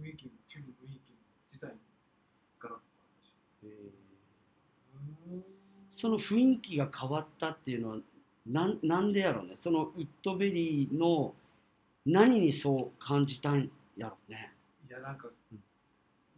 [0.00, 0.02] い。
[0.02, 1.20] 雰囲気も、チームの雰囲気も
[1.52, 1.76] 自体も
[2.60, 2.84] ガラッと
[3.60, 3.92] 変わった
[5.92, 7.96] し、その雰囲気が変わったっていうのは
[8.46, 9.56] なんなんでやろうね。
[9.60, 11.34] そのウッドベリーの
[12.06, 14.54] 何にそう感じたんやろうね。
[14.88, 15.58] いやなんか、うん。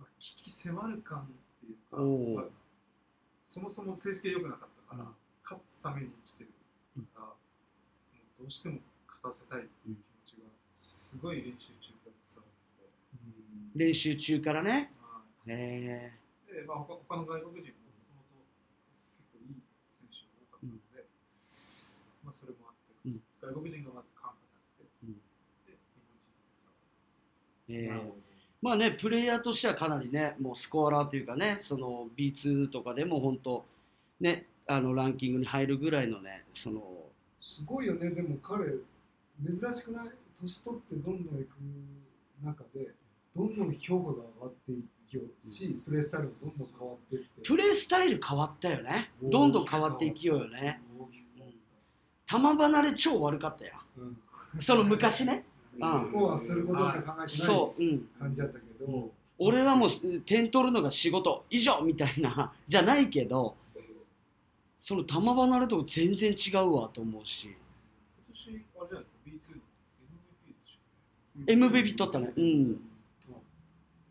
[0.01, 1.25] まあ、危機迫る感っ
[1.61, 2.51] ていうか、
[3.51, 5.15] そもそも成績が良くなかったから、うん。
[5.43, 7.35] 勝つために生きてるから、も
[8.39, 8.79] うどうしても
[9.11, 10.47] 勝たせたいっていう気持ちが
[10.79, 12.87] すごい練習中から伝わって
[13.75, 14.95] 練習中からね。
[15.51, 16.15] え。
[16.47, 18.55] で、まあ、他他の外国人ももともと
[19.19, 19.59] 結構いい
[19.99, 21.11] 選手が多かったので、
[22.23, 25.19] まあ、それもあって、うん外国人がまず感化されて、うん。
[25.67, 26.87] で日本人に伝わっ
[27.67, 28.15] て。
[28.15, 28.15] え。
[28.15, 28.20] え
[28.63, 33.65] まあねプレイヤーとしてはかなりねもうスコアラーというかねその B2 とかでも本当
[34.21, 36.83] ねあのランキングに入るぐらいのねその
[37.41, 38.11] すごいよね。
[38.11, 38.67] でも彼
[39.45, 40.09] 珍しくない？
[40.41, 41.57] 年取ってどんどんいく
[42.45, 42.91] 中で
[43.35, 47.29] どんどん評価が上がっていきようし、プレースタイルもどんどん変わっていって。
[47.43, 49.11] プレースタイル変わったよね。
[49.23, 50.81] どんどん変わっていきようよね
[52.27, 54.63] 球離れ超悪かったよたうん。
[54.63, 55.45] その昔ね。
[55.45, 57.83] うんスコアすることしか考えてないそう。
[57.83, 58.09] うん。
[58.19, 59.11] 感じだったけど、うん
[59.43, 59.91] 俺はもう
[60.27, 61.47] 点取るのが仕事。
[61.49, 62.53] 以上みたいな。
[62.69, 63.57] じゃないけど
[64.79, 67.49] その球離れとか全然違うわと思うし。
[67.49, 67.55] 今
[68.35, 69.63] 年、あれじゃないですか、B2 の。
[71.57, 71.95] MVP でしょ。
[71.95, 72.33] MVP 取ったね。
[72.37, 72.77] うん、い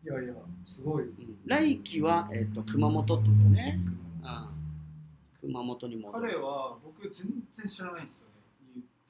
[0.04, 0.34] やいや
[0.66, 1.38] すごい、うん。
[1.46, 3.48] 来季は、えっと熊本って言った。
[3.50, 3.78] ね
[4.24, 4.52] あ
[5.40, 6.22] 熊本に戻る。
[6.22, 8.26] 彼は僕全然知らないんですよ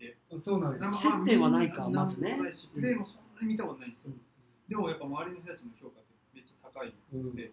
[0.06, 0.16] って。
[0.32, 0.78] あそうなんや。
[0.78, 2.38] なんか接点はないかまずね。
[2.74, 4.20] プレーもそんなに見たことないんですよ、うん。
[4.68, 6.94] でもやっぱ周りの人たちの評価ってめっちゃ高い。
[7.12, 7.34] うん。
[7.34, 7.52] で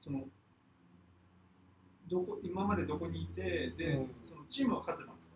[0.00, 0.24] その
[2.10, 4.10] どこ今までどこにいてで、うん。
[4.28, 5.34] そのチームは勝ってたんですか？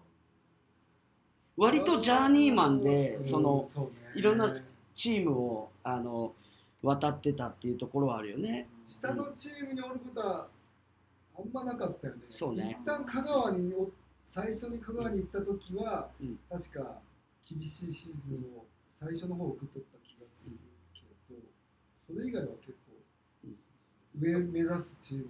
[1.57, 3.27] 割とジャーニーマンでうん。
[3.27, 3.64] その
[4.14, 4.53] いろんな
[4.94, 6.35] チームをあの
[6.83, 8.68] 渡ってたっていうところはあるよね。
[8.87, 10.47] 下のチームにおることは
[11.37, 12.23] あんまなかったよね。
[12.31, 12.79] そうね。
[12.81, 13.90] 一旦香川にお
[14.29, 16.38] 最初に香川に行った時は、うん。
[16.51, 17.01] 確か
[17.49, 18.67] 厳しいシーズンを
[19.01, 20.57] 最初の方送っとった気がする
[20.93, 21.01] け
[21.35, 21.41] ど、
[21.99, 23.49] それ以外は結構
[24.21, 25.21] 上目指すチーう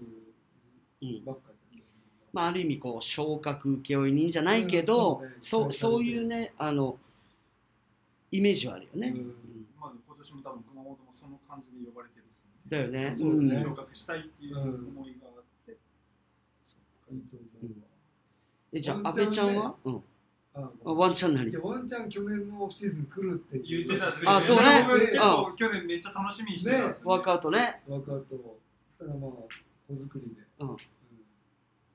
[1.06, 2.00] んムばっかりだった気がする。
[2.32, 6.98] まあ、ある意味こう昇格請負人じゃないけど、うんそそううねそういうねあの
[8.32, 9.14] イメージはあるよね、うん。
[9.14, 9.26] うん
[9.80, 12.24] まあ、今年も多分熊本もその感じで呼ばれてる
[12.68, 13.14] だよね。
[13.16, 13.62] そうね。
[13.62, 17.80] 昇格したいっていう思いがあって、いいと思う。
[17.80, 17.86] わ
[18.72, 19.96] えじゃあ阿ワンチャン部ちゃんは、うん、
[20.54, 24.08] ああワンチャン何いやワンチャン去年のオフシーズン来るって言ってた。
[24.08, 24.84] んですあそうね。
[24.88, 27.04] 僕結で構去年めっちゃ楽しみにしてたんですよ、ね。
[27.04, 27.80] ワークアウトね。
[27.88, 28.58] ワークアウト。
[28.98, 29.30] たらまあ
[29.88, 30.68] 子作りで、うん。
[30.70, 30.76] うん。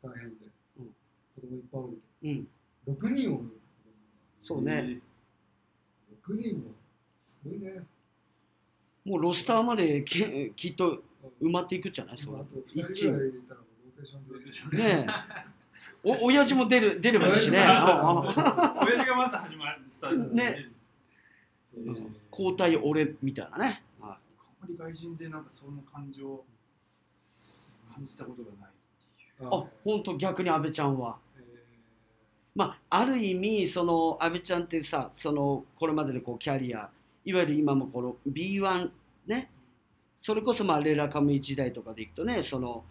[0.02, 0.36] 大変で、
[0.80, 0.86] うん。
[1.36, 2.48] 子供いっぱいおるうん。
[2.88, 3.44] 6人おる
[4.42, 5.00] そうね。
[6.28, 6.64] 6人も
[7.22, 7.84] すごいね。
[9.06, 11.02] もうロスターまでけきっと
[11.42, 12.18] 埋まっていくじゃない？
[12.18, 14.78] そまああうと2人ぐらい入れたらもうローテーションでローテーションで。
[14.78, 15.54] ねえ
[16.04, 17.60] お親父も出る出ればいいしね。
[17.60, 20.70] 親父がまず始まるスタートね。
[22.30, 24.18] 交代俺みたいなね、は
[24.62, 26.46] あんまり外人でなんかその感情を
[27.96, 29.46] 感じたことがないっていう。
[29.46, 31.18] い、あ本当逆に阿部ちゃんは。
[31.38, 31.42] え
[32.54, 36.90] まあある意味その阿部ちゃんってさそのこれまでのこうキャリア
[37.24, 38.90] いわゆる今もこの B1
[39.28, 39.50] ね。
[40.20, 42.84] それこそまあレラカム時代とかでいくとねその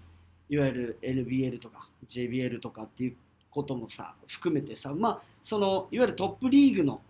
[0.52, 3.14] いわゆる NBL とか JBL とかっていう
[3.50, 7.00] こともさ含めてさまあそのいわゆるトップリーグの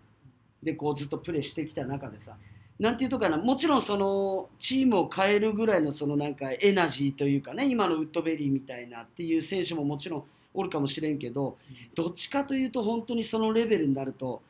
[0.63, 2.37] でこうずっとプレーしてきた中でさ
[2.79, 11.57] なんていうとかなもちろんそのチームを変えるぐらいのそのなんかエナジーというかね今のウッドベリーみたいなっていう選手ももちろんおるかもしれんけど
[11.95, 14.41] どっちかというと本当にそのレベルになると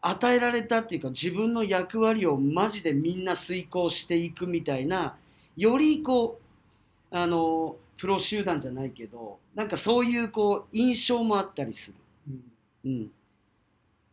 [0.00, 5.14] 与えられたっていうか自分の役割をマジでみんな遂行していくみたいな
[5.58, 6.48] よりこう
[7.14, 11.96] あのプロ集団じゃないけどなんかそういうこう印象もあったりする。
[12.84, 12.90] うん。
[12.90, 13.10] うん、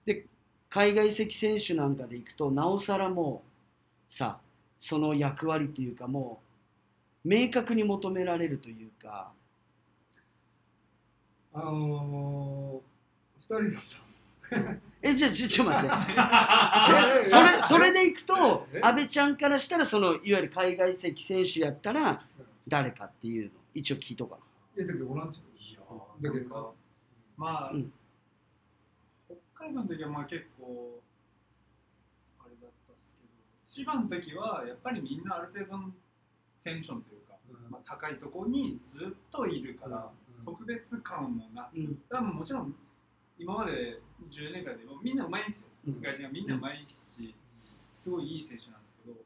[0.06, 0.26] で
[0.70, 3.44] 海外籍選手なんかでいくとなおさらも
[4.10, 4.40] うさ
[4.80, 6.40] その役割というかも
[7.24, 9.32] う明確に求められるというか。
[11.58, 14.02] あのー、2人のさ
[15.02, 15.96] えじゃあちょちょ待って。
[17.22, 18.82] え それそれでいくとえ？
[18.84, 22.20] 阿部ちゃんからしたらそのいわゆる海外籍選手やったら
[22.68, 24.38] 誰かっていうの一応聞いとか
[24.76, 25.80] いやだけどおらんちゃういや。
[26.22, 26.76] だけど
[27.38, 27.92] まあ、うん。
[29.28, 31.02] 北海道の時はまあ結構
[32.40, 33.30] あれだったんですけど
[33.66, 35.92] 千葉の時はやっぱりみんなある程度の
[36.64, 37.70] テンションというか、うん。
[37.70, 40.10] まあ、高いところにずっといるから、
[40.40, 40.46] うん。
[40.46, 42.00] 特別感もなく、うん。
[42.10, 42.74] 多分もちろん
[43.38, 44.00] 今まで
[44.32, 46.02] 10年間でもみんなうまいんですよ、うん。
[46.02, 47.36] 外人がみんなうまいし、
[47.94, 49.18] すごいいい選手なんですけど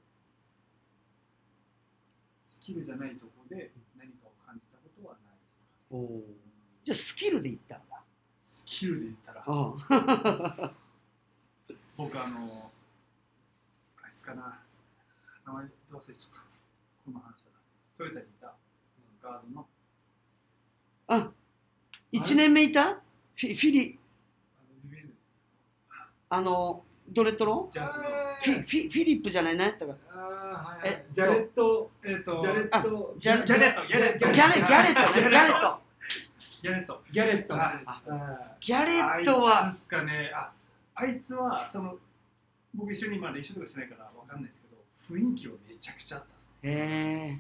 [2.46, 8.02] スキルじゃないところで何かを感じたことはないですかねおおじゃあスキルでいったんだ。
[8.42, 9.44] スキルで言ったら。
[9.46, 9.46] あ
[11.98, 12.72] 僕あの
[14.04, 14.60] あいつかな。
[15.46, 16.42] 名前どう忘れちゃった。
[17.06, 17.60] この話だな。
[17.98, 18.54] トヨタにいた。
[19.22, 19.68] ガードの。
[21.08, 21.32] あ
[22.14, 22.94] 1年目いた？
[22.94, 24.00] フィフィリ。
[26.32, 29.56] あのリベンジですあのドレッドのジャズのフィフィフィリップじゃない？
[29.56, 29.96] 何やったか。
[30.84, 33.16] えジャレットえっとジャレット。
[33.18, 34.20] ジャギャレットギャレット。
[34.20, 35.22] ギャレギャレットね。
[35.22, 35.82] ギャレット。
[36.62, 37.02] ギャレット。
[37.12, 37.54] ギャレット。
[37.54, 37.64] はい。
[37.86, 39.66] ああギャレットは。
[39.66, 40.32] あいつっすかね。
[40.34, 40.52] あ
[40.96, 41.98] あいつはその
[42.74, 44.68] 僕一緒にまあ練習とかしないからわかんないですけ
[45.16, 46.72] ど雰囲気はめちゃくちゃあったっすね。
[46.72, 46.74] へ
[47.32, 47.40] え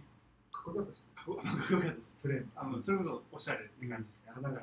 [0.51, 0.55] ー。
[0.55, 2.09] かっこよかったしかっこかっこよかったです。
[2.21, 4.31] プレーあのそれこそおしゃれって感じですね。
[4.35, 4.61] 花が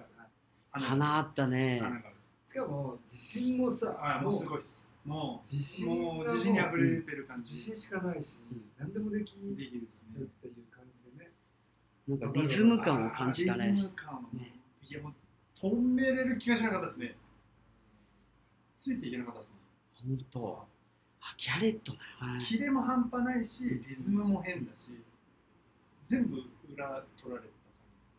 [0.72, 1.82] 花花あったね。
[2.44, 7.52] しかも自信もさあもうすごいっすもう自信もうが自信に溢れてる感じ。
[7.52, 10.22] 自信しかないしうん何でもできるできるですね。
[10.22, 11.30] っていう感じでね。
[12.08, 14.52] なんかリズム感を感じたあーリねズム感をね
[14.88, 15.12] いやもう
[15.56, 17.16] 止めれる気がしなかったですね。
[18.78, 19.50] ついていけなかったです
[20.06, 20.66] もん本当。
[21.20, 24.90] あギャレットだなキレも半端ないしリズムも変だし
[26.08, 26.36] 全部
[26.72, 27.48] 裏取られて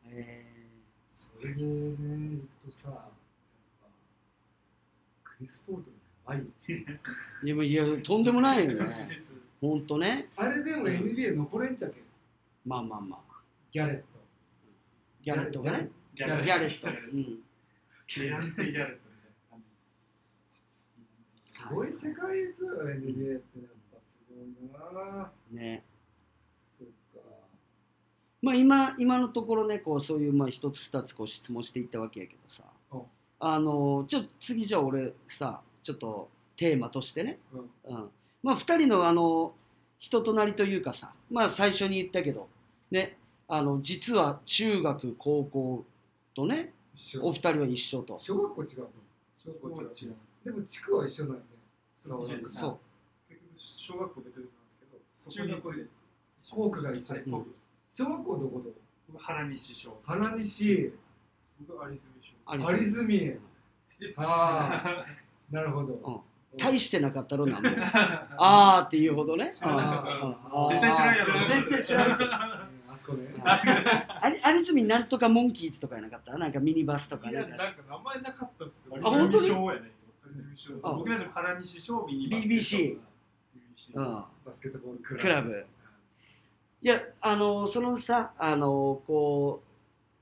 [0.04, 0.46] た感へ
[1.14, 3.10] それでね行くとさ
[5.24, 5.96] クリス・ポートも
[6.28, 6.40] やばい。
[6.40, 9.20] よえいやいやとんでもないよね。
[9.62, 10.28] 本当ね。
[10.36, 12.04] あれでも NBA 残れんちゃけん。
[12.66, 13.20] まあまあまあ。
[13.72, 14.04] ギャレット。
[15.24, 15.90] ギャレットがね。
[16.16, 17.24] ギギャレット、ギうん、
[18.08, 18.86] ギャレットみたいな
[19.50, 19.62] 感
[21.46, 21.52] じ。
[21.54, 25.32] すごい世界とよ NBA ってやっぱすごいな。
[25.52, 25.84] ね。
[26.78, 26.88] そっ
[27.22, 27.30] か。
[28.42, 32.64] まあ今今のところねこうそういうまあ一つ二つこう質問していったわけやけどさ。
[32.92, 33.02] うん。
[33.40, 37.96] あのちょ次じゃあ俺さちょっとテーマとしてね、うん。
[37.96, 38.10] うん、
[38.44, 39.54] まあ2人のあの
[40.00, 42.50] 人となりというかさまあ最初に言ったけど
[42.92, 45.86] ねあの実は中学高校
[46.36, 47.24] とね一緒。
[47.24, 48.18] お二人は一緒と。
[48.20, 48.88] 小学校違うの？
[49.42, 50.16] 小学校違う違う。
[50.44, 51.46] でも地区は一緒なんよね。
[52.04, 52.78] そうそう。
[53.56, 55.86] 小学校別々なんですけどそこ中学校で。
[56.52, 57.14] 校区が一緒。
[57.14, 57.46] はいうん
[57.94, 58.76] 小学校どこどこ？
[59.14, 60.92] 僕原西小花西
[61.66, 62.02] 僕有住
[62.46, 63.42] 小有住
[64.18, 65.06] ああ
[65.52, 66.58] なるほど、うん。
[66.58, 67.70] 大してなかったろうなも。
[67.70, 67.72] う
[68.38, 69.46] あーっていうほどね。
[69.46, 69.72] 絶対
[70.94, 71.34] 知らんやろ。
[71.48, 72.18] 絶対知らんうん。
[72.90, 73.28] あそこね。
[73.44, 76.38] ありありずみなんとかモンキーズとかやなかった？
[76.38, 78.98] なんかミニバスとかねいやなんか名前なかったっすよ。
[79.04, 79.50] あ本当に？
[80.82, 82.44] 僕たちも原西小ミニバス。
[82.46, 82.98] BBC
[83.94, 84.04] うん。
[84.04, 85.22] バスケットボールクラブ。
[85.22, 85.66] クラブ。
[86.82, 89.68] いやあのそのさあのこう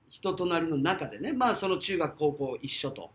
[0.09, 3.11] 人となりの中でねまあその中学高校一緒と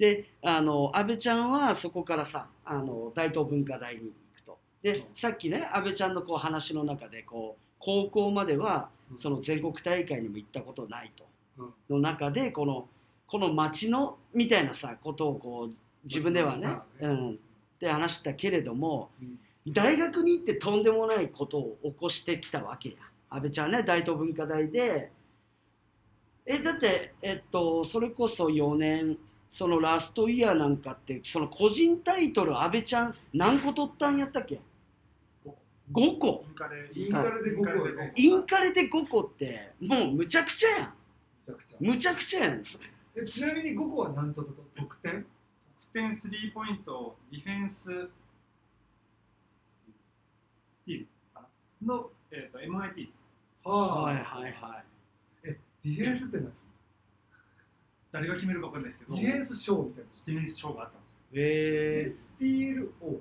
[0.00, 4.58] であの安倍ちゃんはそこからさあの大東文化大に行くと。
[4.82, 9.18] でさっきね安倍ちゃんのこう話の中でこう高校まではうん。
[9.18, 11.26] その全国大会にも行ったことないと。
[11.58, 11.96] うん。
[11.96, 12.88] の中でこの
[13.26, 16.78] この町のみたいなさことをこう自分ではねね。
[17.02, 17.34] うん、っ
[17.78, 19.38] て話したけれども、うん。
[19.74, 22.94] 大学に行ってとんでもないことを起こしてきたわけや。
[23.28, 25.12] 安倍ちゃんね大東文化大で。
[26.46, 29.18] えだってえっとそれこそ4年
[29.50, 34.60] そのラストイヤーなんかってその個人タイトル安倍ちゃん何個取ったんやったっけ
[35.92, 36.44] ？5個。
[36.46, 40.88] インカレインカレで5個インカレで5個ってもうむちゃくちゃやん。
[40.88, 41.76] めちゃくちゃ。
[41.80, 42.62] むちゃくちゃやん。
[43.16, 45.24] えちなみに5個は何と得点？
[45.24, 45.28] 得
[45.92, 47.88] 点スリーポイントディフェンスス
[50.86, 51.06] ティール。
[51.34, 51.48] か
[51.82, 54.84] なの、えー、と MIT ですははいはいはい。
[55.44, 56.52] ディフェンスって何？
[58.12, 59.14] 誰が決めるか分かんないですけど。
[59.16, 61.40] ディフェンス賞みたいなディフェンス賞があったんです。
[61.40, 63.20] へでスティール王。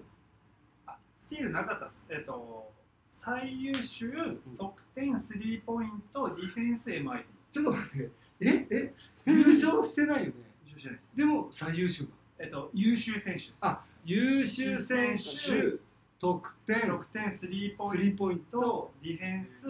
[0.88, 2.06] あスティールなかったっす。
[2.10, 2.72] えっ、と
[3.08, 8.10] 最優秀得点スリーポイントディフェンス MIT ちょっと待って。
[8.42, 8.68] え？
[8.70, 8.94] え？
[9.26, 10.34] 優勝してないよね。
[10.66, 11.18] 優秀じゃないです。
[11.18, 12.10] でも最優秀だ
[12.40, 13.54] えっ、と優秀選手です。
[13.62, 15.78] あ優秀選手
[16.20, 16.82] 得点。
[16.88, 18.60] 得点スリーポインスリーポイント。
[18.62, 19.68] トディフェンスす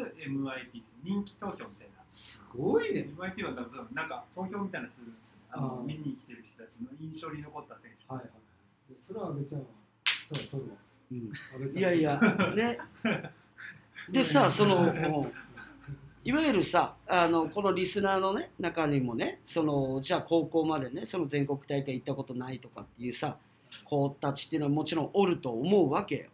[1.03, 5.37] 人気投票みたいなすごいね MIT は多分なんか投票みたいなのするんですよ。
[5.37, 8.11] ねあの見に来てる人たちの印象に残った選手。
[8.11, 8.91] はいはい。
[8.91, 9.67] でそれは安倍ちゃんは
[10.05, 10.61] そうそう。
[11.11, 12.19] うん安倍ちゃんいやいや
[12.55, 12.79] ね。
[14.11, 15.31] でさそのうん。
[16.25, 23.37] いわゆるさあのこのリスナーのね中にもねそのじゃあ高校までねその全国大会行ったことないとかっていうさ
[23.85, 26.25] 子たちっていうのはもちろんおると思うわけよ。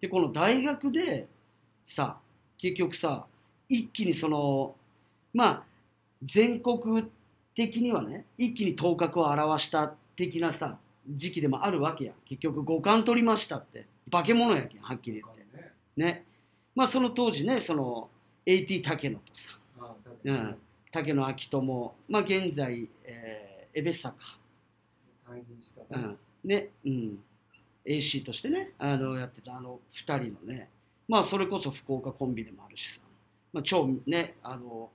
[0.00, 1.26] でこの大学で
[1.84, 2.18] さ
[2.58, 3.26] 結局さ
[3.68, 4.74] 一気にその
[5.32, 5.62] まあ
[6.22, 7.04] 全国
[7.54, 12.12] 的にはね一気に頭角を現した的なさ時期でもあるわけや。
[12.24, 13.86] 結局五冠取りましたって。
[14.10, 15.56] 化け物やけんはっきり言って。
[15.56, 15.72] ね。
[15.96, 16.24] ね。
[16.74, 18.08] まあその当時ねその
[18.44, 19.58] AT 竹野とさ
[20.24, 20.56] うん、
[20.90, 24.16] 竹野昭友、まあ、現在、えー、エベッサか、
[25.28, 25.82] 退任した。
[25.96, 26.18] うん。
[26.42, 26.70] ね。
[26.84, 27.18] うん、
[27.86, 30.68] AC としてねあのやってたあの2人のね、
[31.08, 33.00] まあ、それこそ福岡コンビでもあるしさ、
[33.52, 34.90] まあ、超ねあの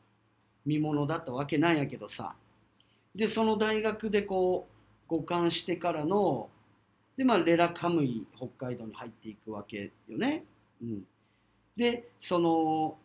[0.65, 2.33] 見物だったわけなんやけどさ
[3.15, 4.67] でその大学でこ
[5.09, 6.49] う互換してからの
[7.17, 10.45] で、まあ、レラカムイ北海道に入っていくわけよね。
[10.81, 11.03] うん、
[11.75, 12.97] でその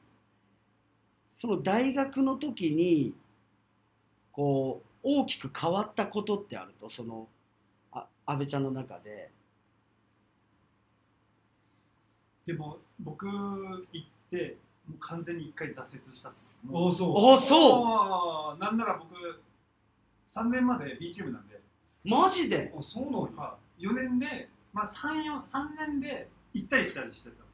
[1.35, 3.13] その大学の時に
[4.31, 6.89] こう大きく変わったことってあると？
[6.89, 7.27] その
[7.93, 9.31] あ安倍ちゃんの中で。
[12.47, 14.57] でも僕行って
[14.89, 17.35] もう完全に一回挫折したっすおお、そう。
[17.35, 18.57] あそう。
[18.57, 19.15] うなんなら僕
[20.29, 21.61] 3年まで B チームなんで、
[22.05, 22.73] マジで？
[22.77, 23.43] あ、そうなんや。
[23.43, 27.47] は4年で、まあ、3, 4 3年で行ったり来たりしてたんです。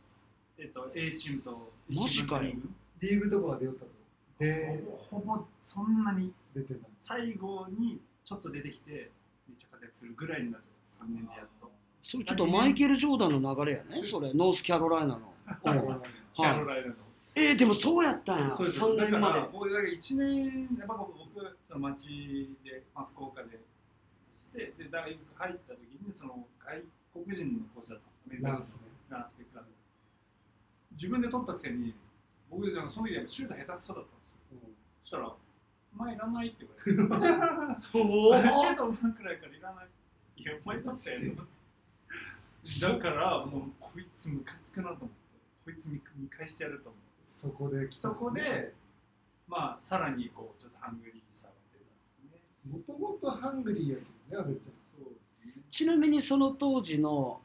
[0.59, 2.51] えっと A チームとマジかよ。
[2.51, 3.31] 一軍リーグ。
[3.31, 3.91] とかは出よったと。
[4.39, 6.87] で、ほぼそんなに出てた。
[6.99, 9.11] 最後にちょっと出てきて
[9.49, 10.67] めっちゃ活躍するぐらいになって
[11.01, 11.13] ます。
[11.13, 11.71] 3年でやっと。
[12.03, 14.03] それちょっとマイケル・ジョーダンの流れやね。
[14.03, 15.33] それノースキャロライナの。
[15.47, 16.03] うん
[16.35, 16.95] キャロライナの
[17.35, 18.51] えー、でもそうやったんや。
[18.51, 18.81] そうです。
[18.81, 21.13] 3だか年までら僕だから1年やっぱ僕
[21.69, 23.59] その町で、まあ、福岡で
[24.37, 26.83] してで大学入った時にその外
[27.25, 28.81] 国人のコーチだったんですアメリカ人のス
[29.39, 29.69] ペッカーで
[30.93, 31.95] 自分で取ったくせに
[32.51, 34.69] 僕なんかその時はシュート下手くそだったんですよ。
[35.01, 37.97] そしたら「お前いらない」って言われて。
[37.97, 39.89] お シューートうまくないからいらない
[40.37, 41.33] いやお前取ったよ
[42.93, 45.23] だからもうこいつムカつくなと思って。
[45.65, 47.12] こいつ見見返してやると思って
[47.43, 48.73] そこで来たそこで、
[49.49, 51.91] まあ、さらにこうちょっとハングリーさが出た
[52.23, 52.71] んですね。
[52.71, 54.05] もともとハングリーやけ
[54.37, 54.63] どね、阿部ち
[54.97, 55.63] そうですね。
[55.69, 57.41] ちなみにその当時の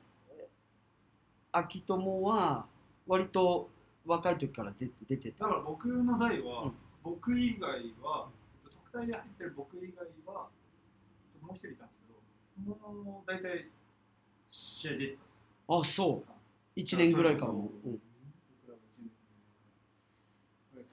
[1.51, 2.67] 秋友は
[3.07, 3.69] 割と
[4.05, 5.45] 若い時から出出てた。
[5.45, 6.71] だから僕の代は、うん。
[7.03, 7.71] 僕以外
[8.03, 8.27] は、
[8.65, 10.47] えっと特待で入ってる僕以外は、
[11.33, 11.99] えっともう一人いたんです
[12.55, 13.65] けど、もう大体
[14.47, 15.95] 試合出てたんです。
[15.95, 16.79] あそう。
[16.79, 17.71] 1年ぐらいからも、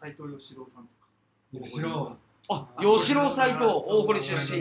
[0.05, 1.65] 斎藤義郎さんとか。
[1.65, 2.15] 吉郎。
[2.51, 4.61] あ吉郎斎藤大堀出身。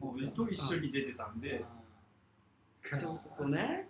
[0.00, 1.64] もうと一緒に出てたんで、
[2.82, 3.86] かそうね。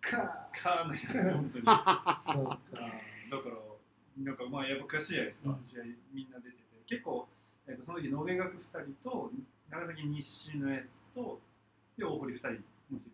[0.00, 0.48] か。
[0.50, 1.64] かなりです本当に。
[2.24, 2.58] そうか。
[2.70, 5.68] だから、なんかまあやっぱ悔しいじゃないですか、うん。
[5.68, 7.28] 試合みんな出てて、結構、
[7.66, 9.30] えー、とその時延べ学2人と、
[9.68, 11.38] 長崎日誌のやつと、
[11.98, 13.12] で大堀2人、もう一人い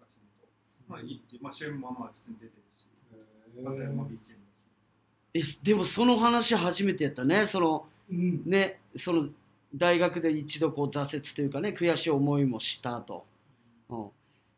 [0.00, 0.48] たんですけど、
[0.88, 2.88] まあ、行って、まあ、試合もまあまあ普通に出てるし、
[5.34, 7.46] えでもその話初めてやったね。
[7.46, 8.42] そのうん。
[8.46, 9.28] ねその
[9.74, 13.24] 大学で一度こう挫折というかね悔しい思いもしたと、
[13.90, 14.06] うん。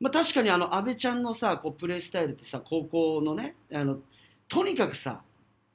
[0.01, 3.99] まあ、確かにあの阿部ちゃんのさこうプレースタイルってさ高校のねあの
[4.49, 5.21] とにかくさ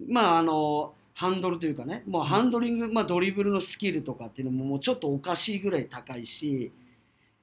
[0.08, 6.72] まああのハンドルというかねもうハンドリング、まあ、ドリブルのスキルとかっていうのももうちょっとおかしいぐらい高いし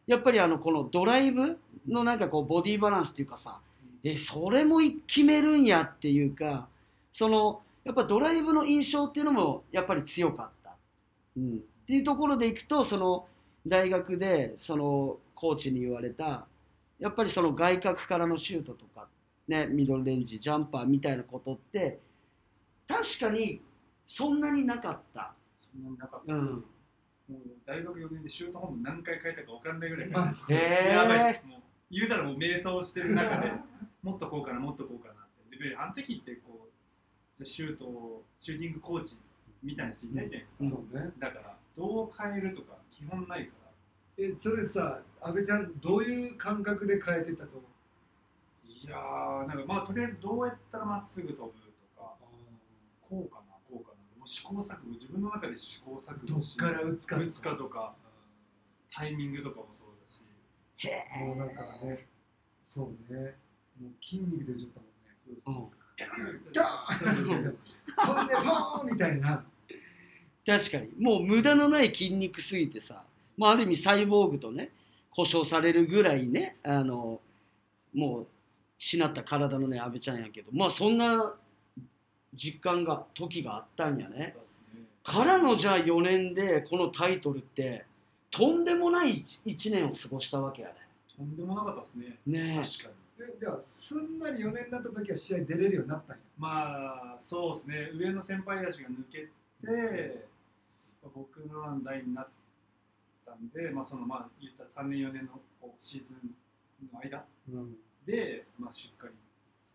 [0.06, 3.60] やっぱりあのこのドライブのなんかこうボディバランスっていうかさ
[4.04, 6.66] えそれも決めるんやっていうか
[7.12, 10.74] そのやっぱドライブの印象っていうのもやっぱり強かった、
[11.36, 13.26] うん、っていうところでいくとその
[13.66, 16.46] 大学でそのコーチに言われた
[16.98, 19.08] やっぱりその外角からのシュートとか、
[19.48, 21.98] ね、ミドルレンジジャンパーみたいなことって
[22.88, 23.60] 確かに
[24.06, 26.60] そんなになかった、そんなになかった、うん、も
[27.30, 27.34] う
[27.66, 30.54] 大学4年でシュート本部何回書いたか分かんないぐらいマジで？
[30.54, 31.60] へやばいもう
[31.90, 33.52] 言うたらもう迷走してる中で
[34.02, 35.22] もっとこうかなもっとこうかなって。
[35.56, 36.71] であの時ってこう
[37.38, 39.16] じゃあシュートをシューティングコーチ
[39.62, 41.10] みたいな人いないじゃないですか、そうね。
[41.18, 44.24] だからどう変えるとか基本ないから。
[44.24, 47.62] え、それさ、阿部ちゃん、どういう感覚で変えてたと思う？
[48.68, 51.46] いやーなんかまあとりあえずどうやったらまっすぐ飛ぶと
[51.96, 52.16] か
[53.08, 54.18] こうかなこうかな。
[54.18, 57.94] もう試行錯誤自分の中で試行錯どっ誤しから打つか打つかとか
[58.92, 60.22] タイミングとかもそうだし。
[60.88, 62.06] へもうなんかね、
[62.62, 63.36] そうね、
[63.80, 65.16] もう筋肉でちょっともんね。
[65.28, 65.70] え、うん、
[66.52, 67.58] ダーン。
[67.96, 69.44] 飛んでポーンみたいな。
[70.46, 70.90] 確かに。
[70.98, 73.02] もう無駄のない筋肉すぎてさ、
[73.36, 74.70] まあ、ある意味サイボーグとね
[75.10, 77.20] 故障されるぐらいねあの
[77.94, 78.26] もう
[78.78, 81.34] 失った体のね阿部ちゃんやけどまあそんな
[82.34, 84.34] 実感が時があったんやね。
[85.04, 87.84] からのじゃあ4年でこのタイトルって
[88.30, 90.74] とんでもない1年を過ごしたわけやね。
[91.16, 91.88] とんでもなかったで
[92.22, 92.40] すね。
[92.40, 92.62] ねえ。
[92.62, 92.94] 確かに。
[92.94, 93.01] え
[93.38, 96.22] じゃあ、すんなり4年になった時は試合出れるようになったんや。
[96.38, 97.98] まあそうですね。
[97.98, 99.28] 上の先輩たちが抜け
[99.66, 100.26] て
[101.14, 102.28] 僕の代になっ
[103.26, 107.76] たんでまあそのまあ言ったら3年4年のこうシーズンの間うん。
[108.06, 109.14] で、まあ、しっかり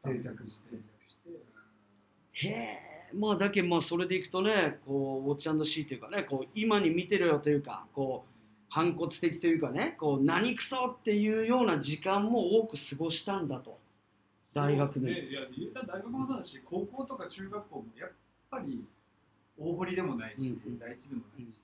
[0.04, 0.70] 定着して。
[0.72, 2.48] 定着して。
[2.48, 3.14] へえ。
[3.14, 8.37] まあだけどまあそれでいくとねこうウォッチシーというかねこう今に見てるよというかこう
[8.70, 13.78] 反骨的というかねこう何クソっていうような時間も多く過ごしたんだと。
[14.54, 15.08] 大学で。
[15.08, 15.20] ね。
[15.22, 18.10] いや言うたら大学もそうだし高校とか中学校もやっ
[18.50, 18.84] ぱり
[19.58, 20.80] 大堀でもないし、うんうん。
[20.80, 21.62] 第一でもないし、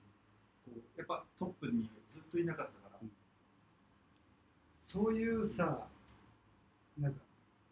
[0.64, 3.10] こうやっぱトップにずっといなかったから、うん。
[4.78, 5.86] そういうさ
[6.98, 7.20] なんか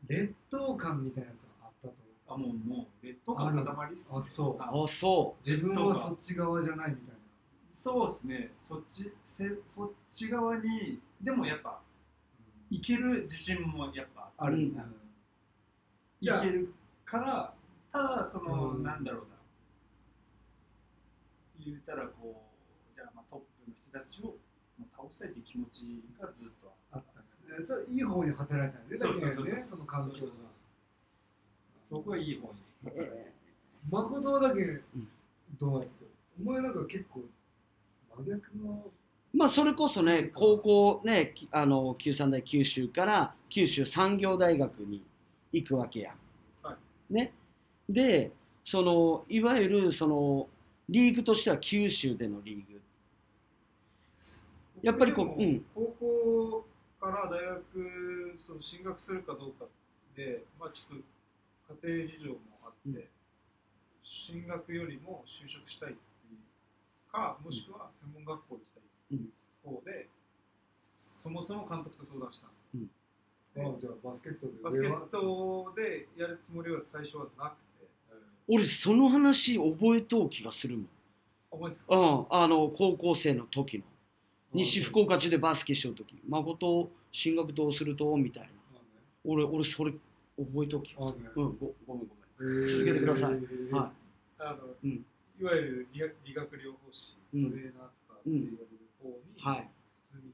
[0.08, 1.94] 劣等感みたいなやつがあったと。
[2.28, 4.62] あもうもう劣等感の塊っす、ね、あそう。
[4.62, 7.11] ああそ自分はそっち側じゃないみたい
[7.82, 8.52] そうですね。
[8.62, 11.80] そっちせそっち側にでもやっぱ
[12.70, 14.60] いける自信もやっぱなある、うん。
[14.60, 14.68] うん。
[16.20, 16.72] いける
[17.04, 17.52] から
[17.90, 18.84] ただその、うん。
[18.84, 19.26] なんだろうな。
[21.58, 22.44] 言うたらこ
[22.94, 24.36] うじゃあまあトップの人たちを
[24.96, 27.20] 倒したいっていう気持ちがずっとあった
[27.90, 29.62] いい方に働いたんでそうそうそうそう。
[29.64, 30.20] その環境が。
[30.20, 30.38] そうそう
[31.90, 32.60] 僕はいい方に。
[33.90, 34.80] 誠だけ
[35.58, 36.06] どうやって？
[36.40, 37.24] お前なんか結構
[39.34, 45.02] まあそれこそね高校ねきあの九三大九州から九州産業大学に
[45.52, 46.14] 行くわけや、
[46.62, 46.76] は
[47.10, 47.32] ね。
[47.88, 48.30] で
[48.64, 50.48] そのいわゆるその
[50.88, 52.80] リーグとしては九州でのリーグ。
[54.82, 55.64] やっぱりこううん。
[55.74, 56.66] 高校
[57.00, 59.66] から大学その進学するかどうか
[60.16, 60.98] で、まあ、ちょっ
[61.78, 63.04] と家庭事情もあって、うん。
[64.02, 65.98] 進学よりも就職したいって
[67.12, 68.80] かもしくは専門学校行きた
[69.14, 69.18] い
[69.62, 70.08] 方で、
[71.22, 72.48] そもそも監督と相談した。
[72.48, 72.50] ん。
[72.80, 72.86] で
[73.52, 77.86] すよ、あじゃあバスケットでバスケットでやるつもりは最初はなくて。
[78.48, 80.88] 俺その話覚えとう気がするもん。
[81.50, 81.94] 思いつか？
[81.94, 83.84] うん、あの高校生の時の。
[84.54, 86.20] 西福岡中でバスケしよう時。
[86.28, 88.16] 誠進学どうすると？
[88.16, 88.48] みたいな。
[89.24, 89.92] 俺俺それ
[90.38, 91.16] 覚えときあね。
[91.36, 91.58] うん。
[91.58, 93.34] ごごめんご続続けてください。
[93.70, 93.92] は
[94.38, 95.04] あの、うん
[95.38, 96.00] いわゆる理
[96.34, 99.70] 学療法士、うんトレーナーとかって言われる方に、はい。
[100.12, 100.32] 進み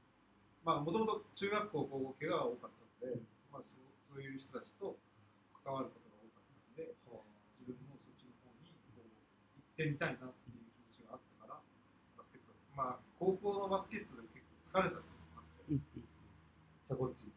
[0.63, 4.99] まあもともと中学校高校系が多かったので、うんまあ、そうそういう人たちと
[5.63, 6.91] 関わることが多かったので、
[7.63, 9.07] 自分もそっちの方にこう
[9.55, 11.63] 行ってみたいなっていう気持ちがあったから
[12.19, 15.81] バスケットまあ高校のバスケットで結構疲れたのがあって、うん。
[16.83, 17.28] さあこっちそうですね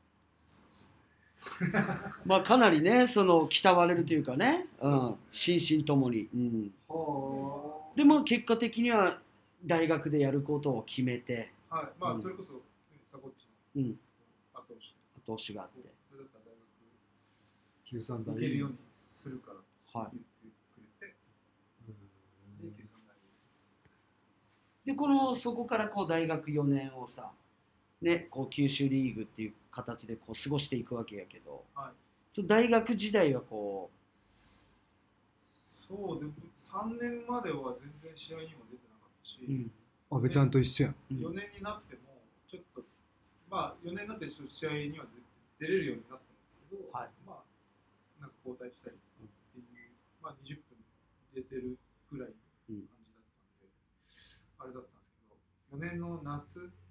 [2.25, 5.15] まあかなりねその鍛われるというかね、うん。
[5.31, 9.21] 心身ともに、うん、はでも結果的には
[9.65, 11.53] 大学でやることを決めて。
[11.69, 11.87] はい。
[12.01, 12.23] まあうん。
[12.23, 12.59] それこそ、ね、
[13.11, 13.47] サコッチ
[13.77, 13.89] うん。
[13.91, 13.95] の
[14.55, 14.95] 後押し。
[15.27, 15.81] 後押しがあって。
[16.11, 16.49] それだったら大
[17.85, 18.27] 九三大。
[18.27, 18.77] 学行けるように
[19.23, 20.01] するから。
[20.01, 20.11] はい。
[20.43, 21.15] 言ってくれて、
[22.63, 23.17] で九三大。
[24.85, 27.31] でこのそこからこう大学4年をさ
[28.03, 31.93] ねこう九州リーグっていう形でこう過ごしていくわけやけど、はい。
[32.33, 33.91] その大学時代はこ
[35.89, 36.33] そうでも
[36.73, 39.71] 3年までは全然試合にも出てなかったし、う、うん。
[40.11, 40.95] 安倍ちゃんと一緒やん。
[41.11, 41.17] うん。
[41.19, 42.01] 4年になっても
[42.51, 42.83] ちょっと
[43.51, 45.07] まあ4年になってちょっと試合には
[45.61, 47.11] 出出れるようになったんですけど、はい。
[47.27, 47.45] まあ
[48.21, 50.81] なんか交代したりっていう、まあ20分
[51.37, 51.79] 出てる
[52.11, 52.35] ぐらいの
[52.67, 53.71] 感じだったんで、
[54.59, 55.17] あれだったんです
[55.71, 56.82] けど4年の夏に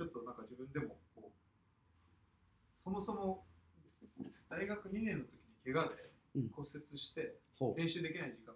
[0.00, 1.36] ちょっとなんか自分でもこう
[2.82, 3.44] そもそも
[4.48, 5.36] 大学2年の時
[5.68, 6.48] に怪我でうん。
[6.48, 7.36] 骨折して
[7.76, 8.54] 練習できない時間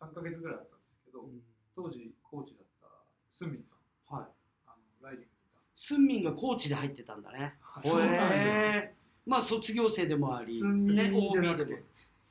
[0.00, 1.28] が3ヶ月ぐらいあったんですけど、
[1.76, 2.86] 当時コーチだった
[3.34, 3.76] スンミンさ
[4.14, 4.16] ん。
[4.16, 4.28] はい。
[4.66, 4.70] あ
[5.02, 5.60] のライジングにいた。
[5.76, 7.58] スンミンがコーチで入ってたんだね。
[7.76, 10.58] そうなんですまあ卒業生でもあり。
[10.58, 11.78] スンミンね OB でも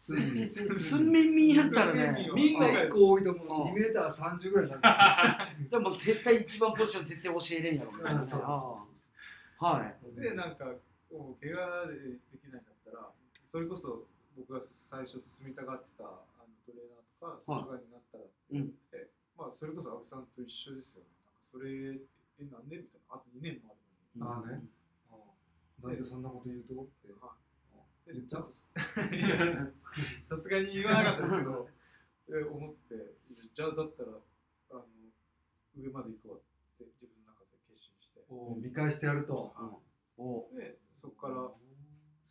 [0.02, 2.32] スンミンスンミンミンやったらね。
[2.34, 7.92] みんな1個多いと思うんう2メーター30ぐらいなんだ でも絶対一番ポジション絶対教えれんやろ
[9.60, 10.22] はい。
[10.22, 10.66] でなんか
[11.12, 11.96] もう怪我で
[12.32, 13.12] できないんだったら
[13.52, 16.16] それこそ僕が最初進みたがってたあの
[16.66, 16.90] トレー
[17.22, 18.24] ナーとかはいそっち側になったら
[19.38, 21.08] まあそれこそ安倍さんと一緒ですよね。
[21.26, 21.72] なんかそれ
[22.40, 22.78] えなんで？
[22.78, 23.16] みたいな。
[23.16, 23.76] あと2年も
[24.16, 24.64] あるのに、ああね。
[25.84, 26.74] なんでそんなこと言うと？
[26.84, 27.49] ってはい
[28.14, 28.64] でちゃんとさ
[30.38, 31.70] すがに言わなかったですけど
[32.30, 33.18] で思って
[33.54, 34.18] じゃあだったら
[34.74, 34.86] あの
[35.78, 36.42] 上まで行くわっ
[36.78, 38.26] て自分の中で決心して。
[38.30, 39.54] お見返してやると。
[40.54, 41.54] でそこから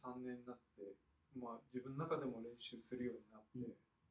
[0.02, 0.94] 3年になって、
[1.38, 3.64] まあ、自分の中でも練習するようになって、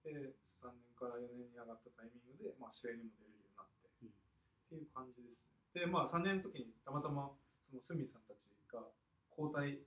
[0.08, 4.10] で3年から4年に上がったタイミングで、まあ、試合にも出れるようになって、うん。
[4.10, 4.12] っ
[4.70, 5.86] ていう感じですね。
[5.86, 7.30] で、まあ、3年の時にたまたま
[7.70, 8.42] そのスミさんたち
[8.74, 8.82] が
[9.30, 9.78] 交代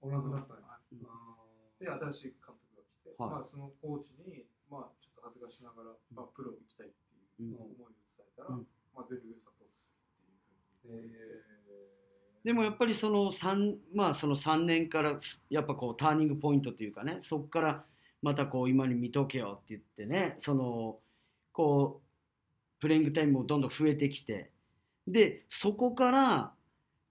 [0.00, 0.94] おらなくなったんやはい。
[0.94, 1.06] うん。
[1.06, 1.40] あ
[1.78, 3.30] で新しい監督が来て、はい。
[3.30, 8.66] まあ、そのコーチに、まあ、ちょっと恥ずかしながら、まあ、プロ行きたいっていう思いを伝えたら、うん。
[8.94, 11.50] まあ、全力でサポートするっていうふうにーえ
[12.44, 15.18] でもやっぱりその3まあその3年から
[15.50, 17.84] やっぱこうターニングポイントというかねそこから
[18.22, 20.98] またこう今に見とけよって言ってねその
[21.52, 24.50] こうプレイングタイムもどんどん増えてきて
[25.06, 26.52] でそこから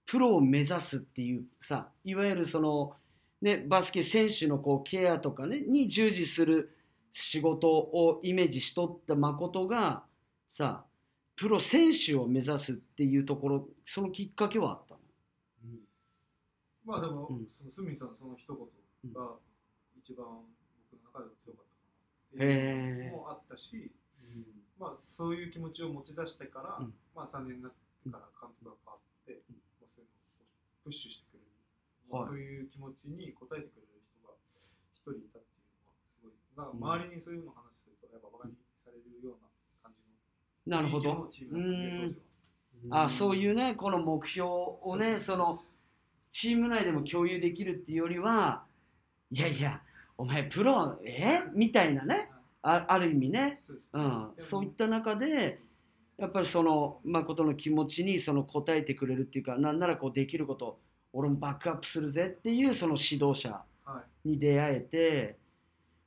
[0.06, 2.94] プロを目指すっていうさいわゆるその、
[3.40, 6.76] ね、バスケ選手のこうケアとかねに従事する
[7.12, 10.04] 仕事をイメージしとった誠が
[10.48, 10.84] さ
[11.36, 15.00] プロ選手を目指すっていうところそのきっかけはあったの？
[16.84, 17.46] まあでも、うん。
[17.48, 19.36] そのスミさんのその一言が
[20.02, 20.26] 一番
[20.90, 23.92] 僕の中では強かったかなっていうのもあったし、
[24.78, 26.94] まあそういう気持ちを持ち出してから、うん。
[27.14, 29.40] まあ3年になってから監督が変わって、
[30.90, 31.54] プッシュしてくれる、
[32.10, 32.34] はい。
[32.34, 34.34] そういう気持ちに応えてくれる人が
[34.90, 36.34] 一人いたっていうのはすごい。
[36.58, 39.46] なんか周りにそういうのを話すとやっぱバカにされるような
[39.86, 40.10] 感じの
[40.66, 41.30] なるほど。
[41.30, 42.18] チーム
[42.90, 44.48] あそういうねこの目標
[44.82, 45.62] をねその
[46.32, 48.64] チーム内でも共有できるっていうよりは
[49.30, 49.82] いやいや
[50.16, 51.42] お前プロえ？
[51.52, 52.30] みたいなね。
[52.62, 53.80] あある意味ね、そう
[54.38, 55.60] そういった中で
[56.20, 60.78] やっぱりその誠の気持ちにその応えてくれるっていうかなんならこうできること
[61.14, 65.36] 俺もバックアップするぜっていうその指導者はいに出会えて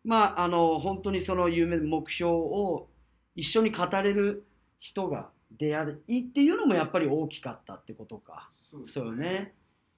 [0.05, 2.87] まああの本当にその夢目標を
[3.35, 4.45] 一緒に語れる
[4.79, 8.49] 人が出会いっていうのもやっぱり大きかったってことか。
[8.85, 9.53] そうよね。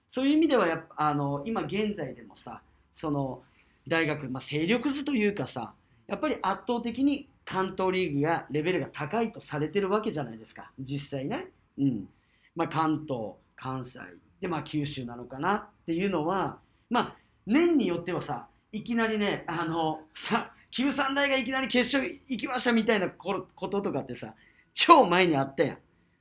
[0.08, 2.62] そういう意味ではやっぱあの今現在でもさ
[2.94, 3.42] その
[3.88, 5.74] 大学、まあ、勢力図というかさ
[6.08, 10.72] やっぱり圧倒的に関東リーグがレベルが高いとされてるわけじゃないですか。
[10.80, 11.48] 実際ね。
[11.78, 12.10] うん。
[12.56, 14.00] まあ、関東関西。
[14.42, 15.56] で、まあ、九州なのかな。
[15.56, 16.58] っていうのは
[16.90, 17.16] まあ
[17.46, 24.34] 年によってはさいきなりねあのさ九三大がいきなり決勝行きましたみたいなここととかってさ
[24.74, 25.78] 超前にあったやん。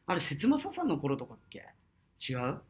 [0.07, 1.67] あれ節政さんの頃とかっけ？
[2.29, 2.61] 違う？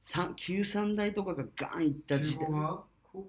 [0.00, 2.84] 三九三大とかがガン行った時点休校は？
[3.12, 3.28] 高校？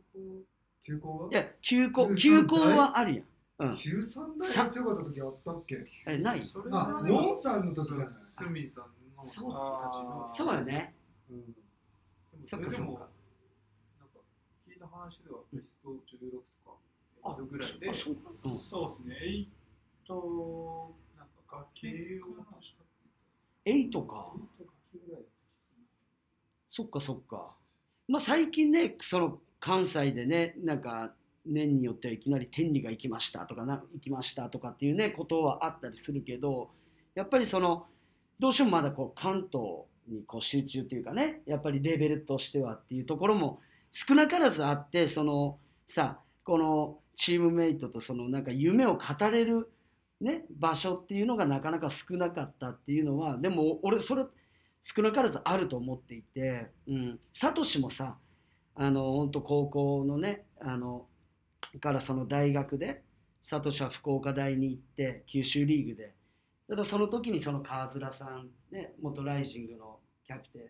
[0.86, 1.30] 休校は？
[1.32, 3.26] いや休校九休校はあるやん
[3.64, 3.78] うん。
[3.78, 5.78] 九三大が強かった時あったっけ？
[6.08, 6.42] えない。
[6.46, 8.08] それあはでもモンさんの時じゃない？
[8.28, 8.86] スミさん
[9.18, 9.52] のそう。
[9.52, 10.96] たちのそうよね。
[11.30, 11.46] うん。
[11.46, 11.60] で
[12.40, 13.00] もそっれでもか。
[13.00, 13.10] そっか
[14.00, 14.20] なんか
[14.68, 16.32] 聞いた話ではベスト16
[16.66, 16.78] とか
[17.24, 19.50] あぐらいであそううんそうですね、エイ
[20.06, 22.86] ト、なんか慶応としたっ
[23.64, 24.34] てエイトか。
[24.36, 25.30] エイトか9ぐらいだった
[26.70, 27.56] そっかそっか。
[28.08, 31.14] まあ最近ねその関西でねなんか
[31.46, 36.70] 年によってはいきなり天理が行きましたとかな行きましたとかっていうねことはあったりするけど
[37.16, 37.86] やっぱりその
[38.40, 43.60] どうしてもまだこう関東にこう集中というかねやっぱりレベルとしてはっていうところも
[43.92, 49.70] 気なからずあってそのさこのチームメイトとそのなんか夢を語れる、
[50.20, 54.26] ね、場所っていうのがなかなか少なかったっていうのはでも俺それ
[54.82, 58.18] 少なからずあると思っていて、うん、サトシもさ
[58.76, 61.06] あの本当高校のねあの
[61.80, 63.02] からその大学で
[63.44, 66.14] サトシは福岡大に行って九州リーグで。
[66.70, 70.62] ただその時にその川面さん、ね、元ライジングのキャプテン。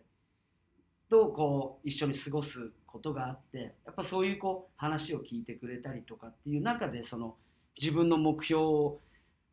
[1.08, 7.36] とこう一緒に過ごすことがあってやっぱそういうこう話を聞いてくれたりとかっていう中でその
[7.78, 9.00] 自分の目標を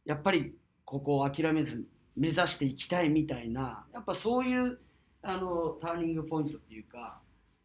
[0.06, 1.86] やっぱりここを諦めず
[2.16, 4.80] 目指していきたいみたいなやっぱそういう
[5.22, 7.20] あのターニングポイントっていうか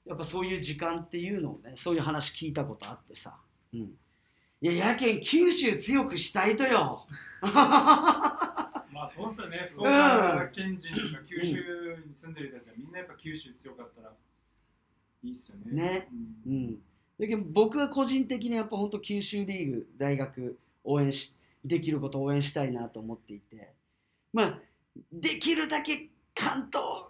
[0.05, 3.37] やっぱそういう時間っていうのをねそういう話聞いたことあってさ、
[3.80, 3.98] うん、
[4.60, 7.06] いややけん九州強くしたいとよ。
[7.42, 14.12] まあそうっすよね、福岡県人とか九州に住んでる人たちはみんなやっぱ九州強かったら
[15.22, 15.72] いいっすよね。
[15.72, 16.08] ね。
[16.46, 16.66] ううん。
[16.68, 16.78] ん、
[17.20, 23.72] だけど僕は個人的にやっぱ本当九州リーグ大学応援しできることを応援したいなと思っていて。
[24.32, 24.58] まあ
[25.12, 27.06] できるだけ関東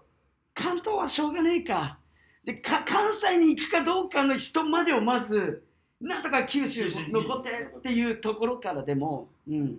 [0.55, 1.99] 関東はしょうがねえか。
[2.45, 5.66] でか関西に行くかどうかの人までをまず
[6.01, 9.79] なんとか九州残ってっていうところからでも、うん、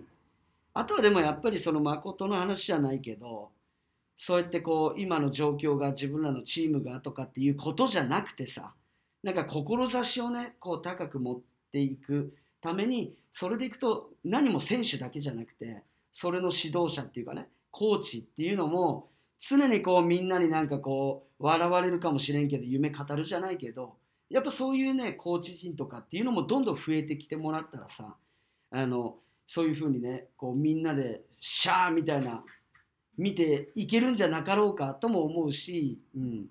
[0.74, 3.50] あとはでもやっぱりその誠の話じゃないけど
[4.16, 8.72] そうやってこう今の状況が自分らのチームがとかっていうことじゃなくてさ
[9.22, 11.38] なんか志をねこう高く持っ
[11.72, 19.08] ていくためにそれでいくと何も選手だけじゃなくてそれの指導者っていうかねコーチっていうのも
[19.38, 23.94] 常にこうみんなになんかこう笑われるかもしれんけど夢語るじゃないけど
[24.30, 28.14] やっぱそういうねコーチ陣とかっていうのもどんどん増えてきてもらったらさ
[28.70, 29.16] あの
[29.46, 32.42] そういうふうにねこうみんなでシャーみたいな
[33.16, 36.46] 見ていけるんじゃなかろうかとも思うし、うん、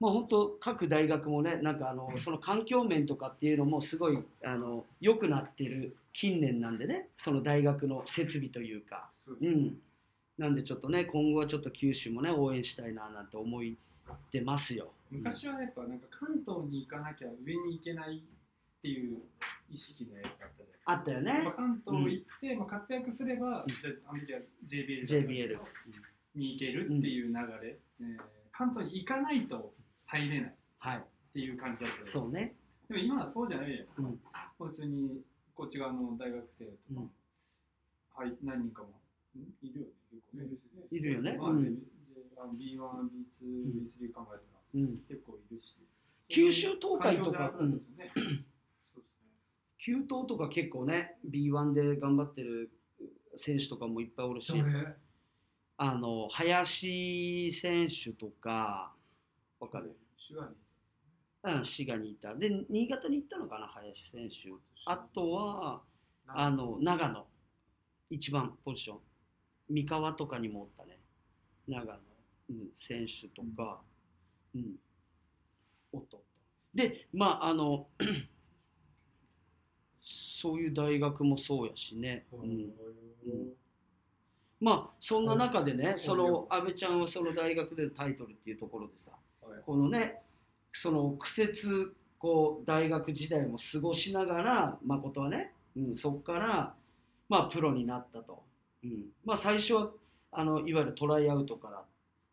[0.00, 9.08] まあ本当各大学もねなんかあのその環境面とかっていうのもすごいあの良くなってる近年なんでねその大学の設備というか、
[9.40, 9.76] うん、
[10.36, 13.62] なんでちょっとね今後はちょっと九州もね応援したいななんて思っ
[14.32, 14.88] てますよ。
[15.10, 19.16] 昔はやっぱなんか関東に行かなきゃ上に行けないっていう
[19.68, 20.92] 意識のやつがあったじゃないですか。
[20.92, 21.42] あったよね。
[21.44, 25.64] まあ、関東行って、まあ、活躍すれば、じゃああの時は JBL JBL ど
[26.34, 28.16] に行けるっていう流れ、えー
[28.52, 29.72] 関東に行かないと
[30.04, 30.50] 入れない。
[30.50, 31.04] っはい。
[31.32, 32.12] ていう感じだったんです。
[32.12, 32.54] そうね。
[32.88, 34.02] でも今はそうじゃないじゃないですか、
[34.60, 34.68] うん。
[34.68, 35.22] 普通に
[35.54, 37.10] こっち側の大学生とか、うん。
[38.14, 38.88] はい、何人かも。
[39.38, 40.50] んいるよね
[40.90, 41.36] いるよね。
[41.38, 41.78] まあうん。
[42.36, 44.88] あの B1、B2、B3 考えたらうん。
[44.90, 45.76] 結構いるし。
[46.28, 47.52] 九州東海とか。
[47.58, 48.12] うですね。
[49.78, 52.70] 九東とか結構ね B1 で頑張ってる
[53.36, 54.52] 選手とかもいっぱいおるし。
[54.56, 54.94] 誰
[55.78, 58.92] あの林選手とか
[59.58, 59.96] わかる？
[60.18, 60.54] 滋賀に
[61.56, 62.34] うん滋賀にいた。
[62.34, 64.50] で新潟に行ったのかな林選手。
[64.86, 65.82] あとは
[66.26, 67.26] あの長野。
[68.10, 68.98] 一番ポジション。
[69.70, 70.98] 三河とかにもおったね。
[71.68, 71.98] 長野、
[72.50, 73.80] うん、選手とか、
[74.54, 74.76] うん。
[75.92, 76.24] おっとおっと。
[76.74, 77.86] でまああの
[80.02, 82.40] そういう大学もそうやしね、うん。
[82.40, 82.72] うん。
[84.60, 89.60] まあそんな中でねその安倍ちゃんはその大学でのタイトルっていうところでさはい。
[89.64, 90.20] このね
[90.72, 96.74] その苦節こう大学時代も過ごしながら誠はね、うん、そこから
[97.28, 98.42] まあプロになったと、
[98.84, 99.90] うん、まあ最初は
[100.32, 101.84] あのいわゆるトライアウトからっ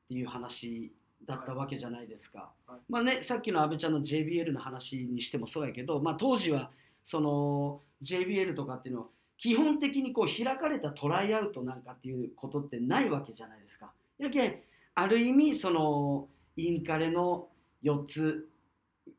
[0.10, 0.92] ていう話
[1.26, 6.72] だったわけじゃないですか、はいまあねさっきの阿部ちゃんの JBL の話にしてもそうやけど、まあ、当時は
[7.04, 9.08] その JBL とかっていうのは
[9.38, 13.92] 基本的にこう開かれたトライアウトなんかっていうことってないわけじゃないですか。
[14.18, 14.56] やけん
[14.96, 17.48] ある意味そのインカレの
[17.84, 18.50] 4つ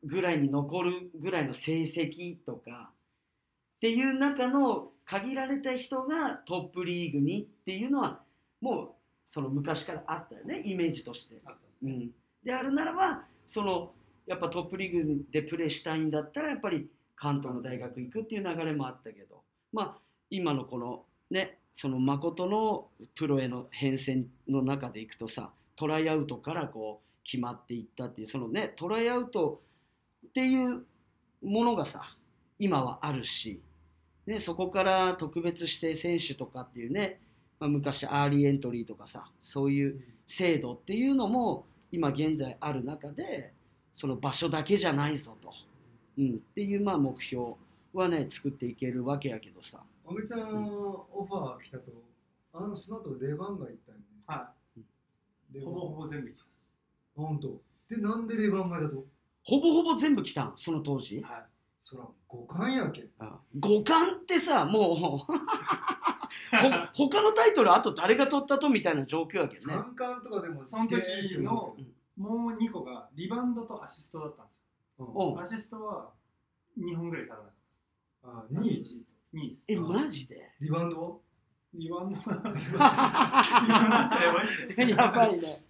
[0.03, 2.91] ぐらいに残るぐらいの成績とか
[3.77, 8.19] っていう中の限られた人がトップリーグにっていうのは
[8.61, 8.89] もう
[9.29, 11.41] その昔からあったよねイメージとして。
[11.45, 12.11] あったうん、
[12.43, 13.91] であるならばその
[14.27, 19.41] やっぱトップリーグでプレーしたいんだったらやっぱり関東の大学行くっていう流れもあったけど
[19.73, 19.97] まあ
[20.29, 29.61] 今のこのねその誠のプロへの変遷の中でいくとさトライアウトからこう決まっていったっていうそのねトライアウト
[30.27, 30.85] っていう
[31.41, 32.15] ものがさ
[32.59, 33.61] 今はあるし、
[34.27, 37.19] ね、そこから特別指定選手とかっていうね、
[37.59, 43.53] まあ、昔アーリーエントリーとかさそういう制度っていうのも今現在ある中で
[43.93, 45.51] その場所だけじゃないぞと、
[46.17, 47.53] うん、っていうまあ目標
[47.93, 49.81] はね作っていけるわけやけどさ。
[50.07, 51.91] 阿部ちゃんオファー来たと。
[52.53, 54.03] あのその後レバンガ行ったよね。
[54.25, 54.51] は
[55.55, 55.59] い。
[55.63, 56.39] ほぼほぼ全部来て
[57.15, 57.61] 本当
[57.95, 59.05] でなんでレバンガだと？
[59.43, 60.53] ほぼほぼ全部来たん？
[60.55, 61.21] その当時？
[61.21, 61.43] はい
[61.89, 63.09] そら五冠やけん。
[63.59, 64.95] 五冠ってさもう。
[64.95, 65.17] ほ
[66.93, 69.73] 他のタイトルあと誰が取ったとみたいな状況やけどね。
[69.73, 71.01] 三冠とかでもその時
[71.39, 71.75] の。
[72.17, 74.51] もう2個がリバウンドとアシストだったんで
[74.97, 75.33] すよ。
[75.35, 75.39] う。
[75.39, 76.11] アシストは
[76.77, 77.53] 2本ぐらい足らなかっ
[78.23, 78.59] あた。
[78.59, 79.57] 2位？2位。
[79.67, 80.51] えマジで？
[80.59, 81.17] リバウンドは？
[81.73, 82.23] リバウンドは。
[83.65, 84.95] リバウンドしたらやばいですよ。
[84.95, 85.69] やばいね。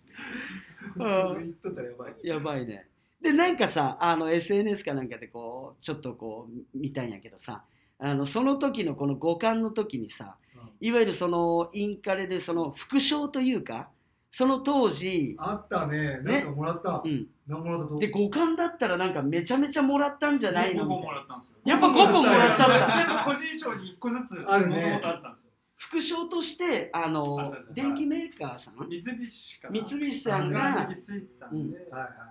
[0.95, 2.89] 普通に言っとったらやばいやばいね
[3.21, 7.63] でなんかさあの SNS かなんかでこうちょっとこう見たんやけどさ
[7.99, 10.35] あのその時のこの五冠の時にさ
[10.79, 13.89] いわゆるそのインカレでその副賞というか
[14.31, 16.19] その当時、あったね。
[16.21, 17.01] なんかもらった。
[17.03, 17.97] うん、何もらったと。
[17.97, 21.57] で五冠だったらなんかめちゃめちゃもらったんじゃないの？5個もらったんですよ。
[21.65, 22.75] やっぱ5個もらったんだ。
[22.77, 24.75] やっぱ個人賞に1個ずつあるね。
[24.75, 25.51] もともとあったんですよ。
[25.77, 28.75] 副賞としてああの電機メーカーさん？
[28.87, 29.81] 三菱かな。
[29.87, 31.27] 三菱さんがが引き継いで。
[31.39, 31.49] たん。
[31.49, 32.28] はいはい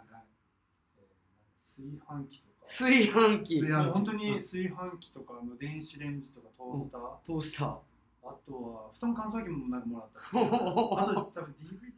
[1.79, 2.67] 炊飯器とか。
[2.67, 3.61] 炊飯器。
[3.61, 7.79] 炊飯本当に炊飯器とかあの電子レンジとかトースター、トースター。
[8.25, 10.21] あとは布団乾燥機もなんかもらった。
[10.21, 11.93] し あと多分 DVD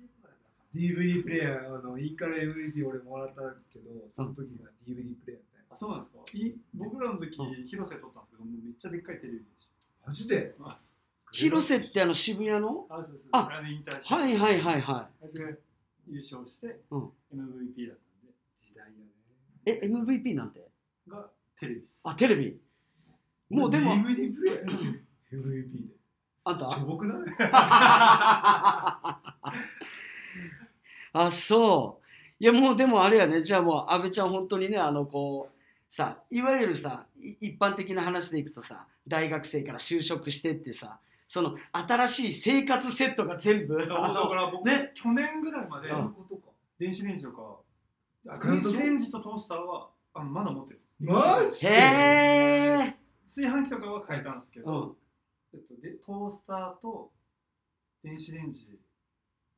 [0.73, 1.75] DVD プレイヤー。
[1.79, 3.41] あのインカレ MVP 俺もらった
[3.73, 5.65] けどその時が DVD プレイヤーだったよ。
[5.71, 6.39] らあそうなんですか。
[6.39, 9.69] い僕らの時広瀬撮ったんですけどもうめっちゃでっかいテレビでし
[10.07, 10.55] マジで？
[11.33, 12.87] 広瀬ってあの渋谷の？
[12.89, 15.49] たあそうそうあはいはいはいはあいつが
[16.09, 17.01] 優勝してうん。
[17.33, 18.35] MVP だったんで。
[18.57, 18.91] 時代や
[19.67, 20.69] え MVP なんて？
[21.09, 22.01] がテレビです。
[22.05, 22.57] あテレビ。
[23.51, 23.93] もうでも。
[23.93, 24.55] DVD プレイ。
[24.57, 25.03] ヤー
[25.33, 25.95] MVP で。
[26.45, 26.71] あんた？
[26.71, 27.19] しょぼくない
[31.13, 32.05] あそう。
[32.39, 33.43] いやもうでもあれやね。
[33.43, 35.57] じゃあもう阿部ちゃん本当にねあのこう
[35.95, 40.99] さいわゆるさい一般的な話でいくとさ大学生から就職してってさ
[41.29, 43.77] その新しい生活セットが全部。
[43.77, 44.93] だから僕、ね。
[44.95, 46.13] 去年ぐらいまでうん。
[46.13, 46.43] ことか。
[46.79, 47.59] 電子レンジとか
[48.25, 50.81] 電子レンジとトースターはあのまだ持ってる。
[51.01, 52.97] マジへでえ
[53.27, 54.97] 炊飯器とかは変えたんですけど、
[55.53, 55.57] うん。
[55.57, 57.11] えっと、でトースターと
[58.05, 58.79] 電子レンジ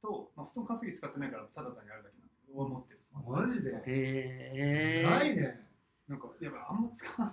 [0.00, 5.66] と、まあ、布団乾燥機使ってないからただ単にあるだけなんですけど、は持ってるマジでへえないね。
[6.08, 7.28] なんかやっぱあんま使わ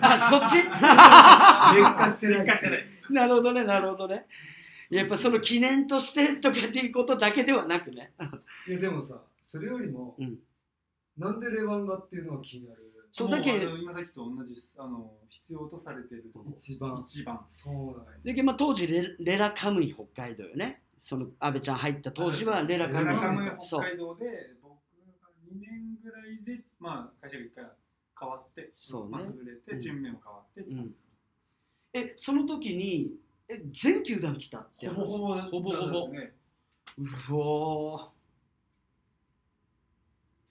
[0.00, 0.14] ない。
[0.14, 0.56] あそっち？
[0.64, 2.38] 劣化してない。
[2.40, 2.86] 劣化してない。
[3.10, 4.26] なるほどねなるほどね。
[4.88, 8.12] やっぱその記念としてとかっていうことだけではなくね。
[8.66, 10.38] いやでもさそれよりも、うん
[11.20, 12.86] なんでレバンガっていうのが気になる？
[13.12, 16.46] そうだけ今さっきと同じあの必要とされてるとこ。
[16.56, 16.96] 一番。
[17.00, 17.44] 一番。
[17.50, 17.94] そうなんや。
[18.24, 20.82] だけどまあ当時レレラカムイ北海道よね。
[20.98, 23.04] その安倍ちゃん入った当時はレラカムイ。
[23.06, 24.24] レラカムイそう北海道で
[24.62, 24.70] 僕
[25.20, 27.64] が2年ぐらいでまあ会社が一回
[28.20, 29.08] 変わってそうね。
[29.10, 29.80] まあ潰れてうん。
[29.80, 31.00] 順面も変わってって感じです。
[31.92, 33.12] えその時に
[33.48, 36.32] え全球団来たってほぼほぼほぼほぼね。
[36.96, 38.08] うおー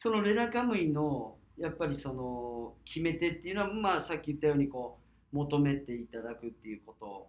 [0.01, 4.97] そのレラカムイのやっぱりその決め手っていうのはまあさっき言ったようにこ
[5.33, 7.27] う求めていただくっていうこと。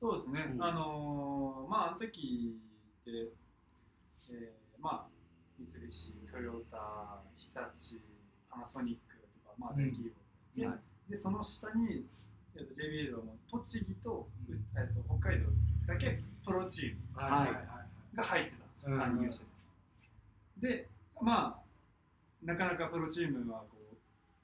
[0.00, 0.64] そうですね、うん。
[0.64, 2.58] あのーまああの時
[3.00, 3.10] って、
[4.32, 5.08] えー、まあ
[5.56, 8.00] 三菱トヨタ日立
[8.50, 9.86] パナソニックとかまあうん。
[9.86, 10.10] 大企
[10.56, 10.78] 業、はい。
[11.08, 12.04] ででその下に、
[12.56, 14.56] えー、と JBL の栃木と,、うん。
[14.76, 15.46] えー、と北海道
[15.86, 17.60] だけプロチームはいは
[18.14, 18.16] い。
[18.16, 18.98] が入ってたんですよ、うん。
[18.98, 19.44] 参入して
[20.60, 20.66] て。
[20.66, 20.88] で
[21.22, 21.63] まあ
[22.44, 23.96] なかなかプロチームはこ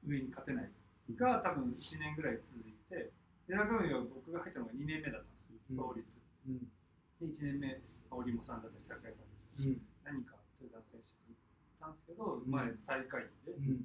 [0.04, 0.70] う上に勝てない
[1.16, 3.12] が多分1年ぐらい続いて
[3.46, 5.68] で中身は僕が入ったのが2年目だったんですよ。
[5.70, 5.76] うん。
[5.76, 6.06] 法律
[6.46, 6.58] うん。
[7.20, 7.80] で1年目
[8.10, 9.82] 織茂さんだったり酒井さんだったりうん。
[10.04, 11.36] 何かトヨタの選手がい
[11.76, 12.50] たんですけど、うん。
[12.50, 13.84] 前最下位で、うん。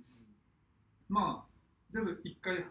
[1.09, 1.51] まあ
[1.91, 2.63] 全部一回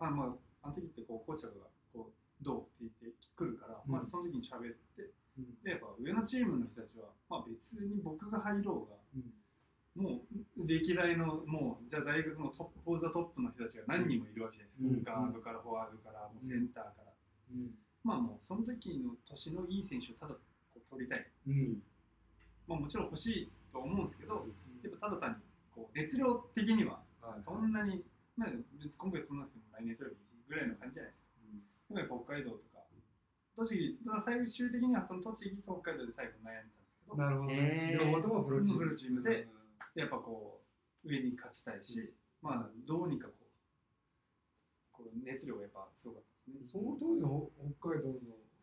[0.00, 3.90] あまああの時ってこうコーチャーがこうどうって言ってくるから、うん。
[3.90, 5.56] まあその時に喋ってうん。
[5.62, 9.40] でやっぱ上のチームの人たちは、まあ、別に僕が入ろうがうん
[9.96, 10.22] も
[10.56, 15.32] う歴代のもうじゃあ大学の top of the top の人たちが何人もいるわけじゃないですか、うん。
[15.32, 17.12] ガードからフォワードからもうセンターから、
[17.50, 17.74] うん。
[18.04, 21.82] まあもうその時の年のいい選手をただこう取りたい、うん。
[22.68, 24.46] まあ、もちろん欲しいと思うんですけど
[24.82, 25.42] やっぱただ単に
[25.74, 28.06] こう熱量的にははいそんなに、
[28.38, 31.26] まあ、別に今回取らなくても来年取ればいいぐらいの感じじゃないです
[31.90, 31.98] か。
[31.98, 32.80] やっぱり北海道とか。
[33.56, 38.78] 栃木、最終的にはその栃木と北海道で最後悩んだんですけど、なるほど両方ともプロチーム。
[38.80, 39.48] プロチームで
[40.00, 40.60] やっぱこ
[41.04, 43.44] う上に勝ちたいし、まあどうにかこう
[44.92, 46.80] こう熱量がやっぱすごかったですね。
[46.80, 48.14] その当時の北海道の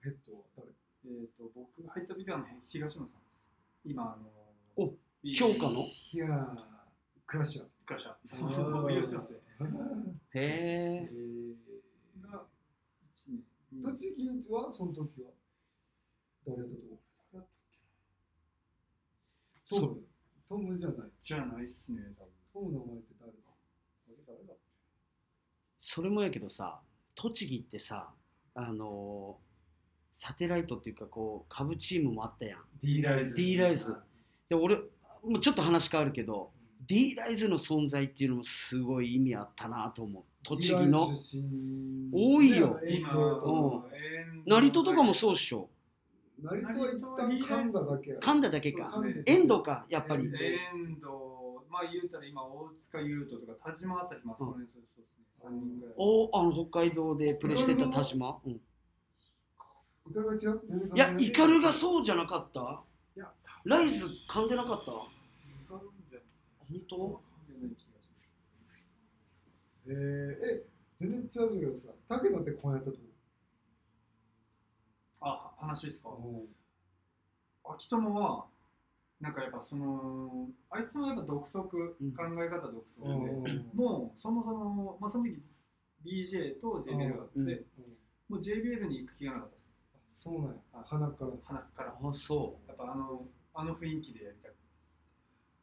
[0.04, 0.68] ヘッドは誰？
[1.06, 3.20] えっ、と僕が入った時はあの東野さんです。
[3.86, 4.28] 今あの
[4.76, 5.86] お評価の？
[6.14, 6.58] いやー
[7.26, 8.92] クラッシャークラッシャあーー。
[8.92, 9.38] 用意してますね。
[10.34, 11.56] へええ
[12.22, 12.46] が
[13.02, 15.32] 一年ー栃木はその時は
[16.46, 16.98] 誰やったと思う？
[19.70, 20.07] トそム
[20.48, 20.98] トムじゃない。
[21.24, 22.32] じゃないっすね、多分。
[22.54, 23.38] トムの名前って誰だ？
[24.28, 24.54] 誰だ？
[25.80, 26.80] それもやけどさ
[27.16, 28.10] 栃木ってさ
[28.56, 29.48] あのー
[30.20, 32.60] サテライトっていうかこう株チームもあったやん。
[32.82, 33.36] D ライズ。
[33.36, 33.96] D ライズ。
[34.50, 36.50] で俺もうちょっと話変わるけど
[36.88, 40.24] D ライズの存在っていうのもすごい意味あったなと思う。
[40.44, 41.12] 栃木の。
[42.12, 42.80] 多いよ。
[42.90, 43.84] 今、うん。
[44.48, 45.70] 成戸とかもそうっしょ
[46.40, 48.18] 成田は一旦神田だけや。
[48.20, 48.92] 神田だけか。
[48.94, 50.24] そう神田遠藤かやっぱり。
[50.26, 50.44] 遠藤。
[50.44, 51.02] 遠藤、
[51.70, 55.96] まあ言うたら今、大塚優斗とか田島朝日、まあその辺そうですね、3人ぐらい。
[55.98, 58.62] おあの北海道でプレーしてた田島、うん、い
[60.10, 62.82] イカルが違う全然やイカルがそうじゃなかった？
[63.16, 63.32] いや
[63.66, 64.92] ライズ噛んでなかった？
[64.92, 65.10] 本
[66.90, 67.00] 当？
[67.02, 67.22] わか
[67.60, 68.10] んない気がす
[69.88, 69.90] る。
[69.90, 70.66] えー、え
[71.02, 72.98] 全然違うけどさ竹野ってこうやったと
[75.28, 76.10] あ、話ですか？
[76.10, 76.46] 思
[77.64, 78.46] 秋友は、
[79.20, 82.14] なんかやっぱその、あいつもやっぱ独特、うん。
[82.14, 83.44] 考え方独特ううん。
[83.44, 85.42] で、もうそもそも、まあその時
[86.06, 87.66] BJ と JBL があって、うん。
[88.30, 89.62] もう JBL に行く気がなかったで
[90.14, 90.24] す。
[90.24, 90.56] そうなんや。
[90.74, 91.32] あハナから。
[91.44, 91.98] ハナから。
[92.02, 92.68] あそう。
[92.68, 94.58] やっぱあの、あの雰囲気でやりたくて。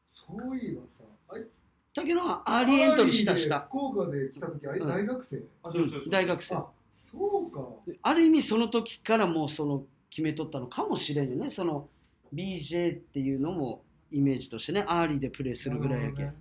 [0.06, 1.60] そういえばさあいつ
[1.96, 3.60] だけどアーリーエントリーしたした。
[3.60, 4.88] 福岡で来た時あれうん。
[4.88, 6.02] 大学生、あ、そうそうそう。
[6.04, 6.10] うん。
[6.10, 6.56] 大学生。
[6.56, 7.60] あそうか。
[7.86, 11.50] である意味その時からもうその決めとったのかもしれんよね。
[11.50, 11.88] その
[12.32, 14.84] BJ っていうのもイメージとしてね。
[14.86, 16.36] アーリーでプレーするぐらいやけ、なる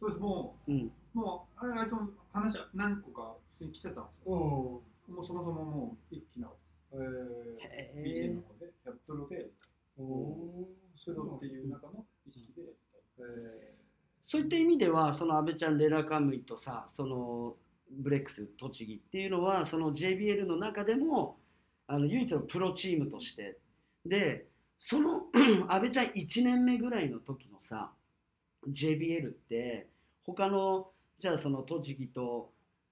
[0.00, 0.92] そうです、もうん。
[1.14, 4.34] う、もう、あれ、あいつも話は何個か普通に来てたんですよ。
[4.36, 6.48] ほもうそもそももう一気な
[6.92, 7.10] どねう
[7.54, 9.50] んえへ BJ えの方で、やっプロで
[9.96, 10.02] プ
[11.14, 12.74] ロっていう中の意識でやり
[13.16, 13.26] たい。
[13.26, 13.74] え。
[14.24, 17.54] そういった意味ではその阿部ちゃんレラカムイとさその
[17.90, 21.38] ブレックス栃木っていうのはその JBL の中でも
[21.86, 23.58] あの唯一のプロチームとして
[24.04, 24.46] で
[24.78, 25.24] その
[25.68, 27.92] 阿部ちゃん1年目ぐらいの時のさ
[28.68, 29.86] JBL って
[30.24, 32.50] 他のじゃあその栃木と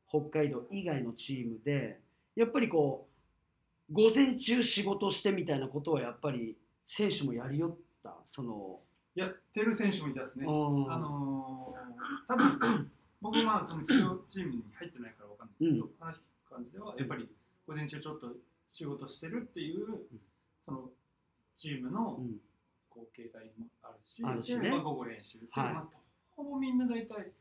[0.08, 1.98] 北海道以外のチームで
[2.36, 3.08] やっぱりこ
[3.90, 8.14] う午前中仕事してみたいなことはやっぱり選手もやりよった？
[8.28, 8.80] その、
[9.14, 10.46] やってる選手もいたですね。
[10.46, 12.90] うんあのー、多分
[13.24, 17.26] 僕僕まあそのチームに入ってないからわかんないけど、話聞く感じではやっぱり
[17.66, 18.36] 午前中ちょっと
[18.70, 19.86] 仕事してるっていう
[20.66, 20.90] その
[21.56, 22.36] チームのうん。
[22.94, 24.60] こう携帯もあるし、あるしね。
[24.62, 25.84] でまあ、午後練習はいまあ、
[26.36, 27.32] ほぼみんな大体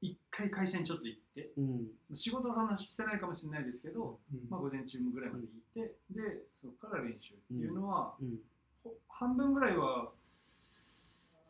[0.00, 1.88] 一回会社にちょっと行ってうん。
[2.14, 4.48] 仕事はそんなしてないかもしれないですけど、うん。
[4.48, 8.14] まあ、午前中ぐらいまで行って、でそこから練習っていうのは、
[9.08, 10.12] 半分ぐらいは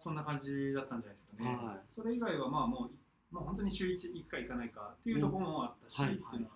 [0.03, 1.81] そんな感じだったんじゃないですかね、はい。
[1.95, 2.91] それ以外はまあもう
[3.31, 6.07] もう本当に週 1, 1回行かないかっていうところもあったし、うん。
[6.07, 6.47] はいってい。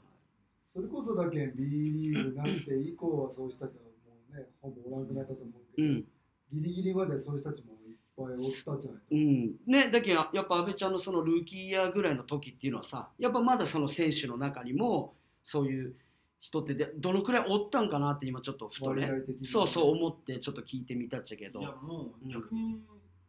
[0.73, 6.05] それこそだけ B リーグになって以降はそういう人たちはもうねほぼおらなくなったと思うけど、うん。
[6.53, 15.95] ギリギリまでそういう人たちもいっぱいおったんじゃないうん、ねだけどやっぱ阿部ちゃんのそのルーキーイヤーぐらいの時っていうのはさやっぱまだその選手の中にもそういう
[16.41, 19.11] 人ってでどのくらいおったんかなって今ちょっとふとね
[19.43, 21.61] そうそう思ってちょっと聞いてみたっちゃけど。
[21.61, 22.81] いやもう逆に、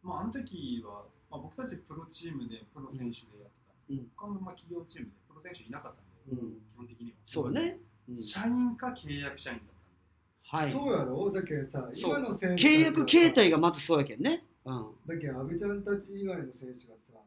[0.02, 1.04] まあ、あの時は、
[1.36, 6.00] まあ、僕たちプロチームでプロ選手でやってたんですけど、他のまあ企業チームでプロ選手いなかった
[6.32, 6.56] んで、うん。
[6.56, 7.16] 基本的には。
[7.26, 7.78] そうよね、
[8.08, 8.18] うん。
[8.18, 10.66] 社員か契約社員だったんで。
[10.66, 10.70] はい。
[10.70, 11.30] そうやろ？
[11.30, 17.18] だけどさ今の選手契約形態ががまずそうやけんね、うん、だけど阿部ちゃんたち以外の選手がさ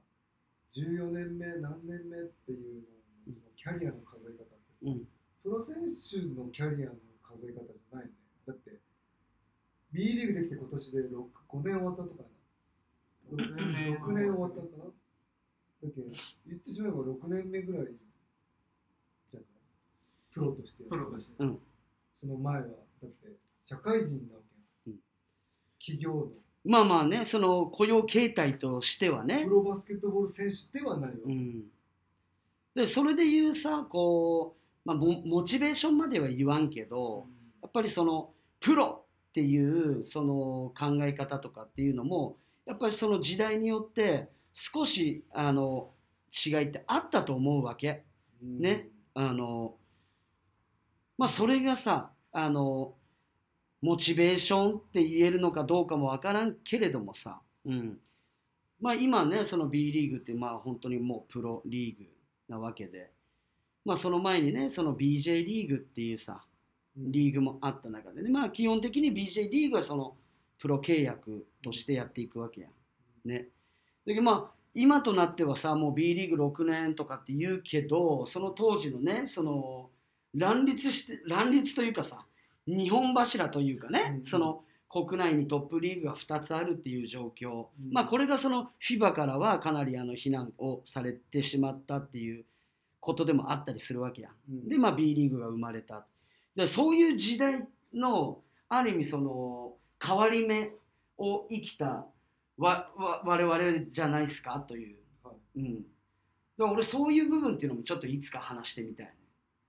[0.75, 2.83] 14年目何年目っていう
[3.27, 5.03] のそのキャリアの数え方ってさ、うん。
[5.43, 8.11] プロ選手のキャリアの数え方じゃないね。
[8.47, 8.79] だって
[9.91, 12.29] B リーグできて今年で6 5年終わったとかな
[13.35, 14.91] 6年6年終わったかなだ
[15.81, 16.07] けど
[16.47, 17.87] 言ってしまえば6年目ぐらい
[19.29, 19.47] じゃない？
[20.33, 20.83] プロとして。
[20.83, 21.59] プロとして、うん。
[22.13, 22.67] その前はだ
[23.07, 23.29] って
[23.65, 24.41] 社会人なわ
[24.85, 24.95] けうん。
[25.79, 26.27] 企業の。
[26.65, 29.45] まあまあねその雇用形態としてはね。
[29.45, 31.63] プ、ロバスケットボール選手ではないわけ、うん、
[32.75, 37.27] でそれで言うさこう、まあ、モモチベーションまでは言わんけど、
[37.61, 42.35] やっぱりそのプロっていうその考え方とかっていうのも
[42.69, 45.89] やっぱりその時代によって少しあの
[46.31, 48.03] 違いってあったと思うわけ。
[48.43, 48.59] うん。
[48.59, 48.89] ね。
[49.15, 49.73] あの
[51.17, 52.93] まあそれがさあの
[53.81, 57.97] モチベーションって言えるのかどうかもわからんけれどもさ、うん、
[58.79, 62.07] まあ今ねその B リーグってまあ本当にもうプロリーグ
[62.47, 63.09] なわけで。
[63.83, 66.43] まあその前にねその BJ リーグっていうさ
[66.95, 68.29] リーグもあった中でね。
[68.29, 70.15] まあ基本的に BJ リーグはその
[70.59, 72.71] プロ契約としてやっていくわけやん。
[73.27, 73.47] ね。
[74.05, 79.89] だけどまあ今となってはさもう B リーグ6年とかって言うけどその当時のねその
[80.35, 82.25] 乱立して乱立というかさ
[82.67, 87.93] 日本柱というかね、うんその国内にトップリーグが2つあるっていう状況、うん。
[87.93, 92.43] まあこれがその FIBA からはかなりあの非難をされてしまったっていう
[92.99, 94.31] ことでもあったりするわけやん。
[94.49, 94.67] うん。
[94.67, 96.07] で、まあ、B リーグが生まれた。
[96.55, 100.71] でそういう時代のある意味その変わり目
[101.17, 102.05] を生きた
[102.57, 104.59] わわ我々じゃないですか？
[104.59, 105.85] という、はうん、だか
[106.57, 109.13] ら俺そういう部分っていうのもちょっといつか話してみたいね。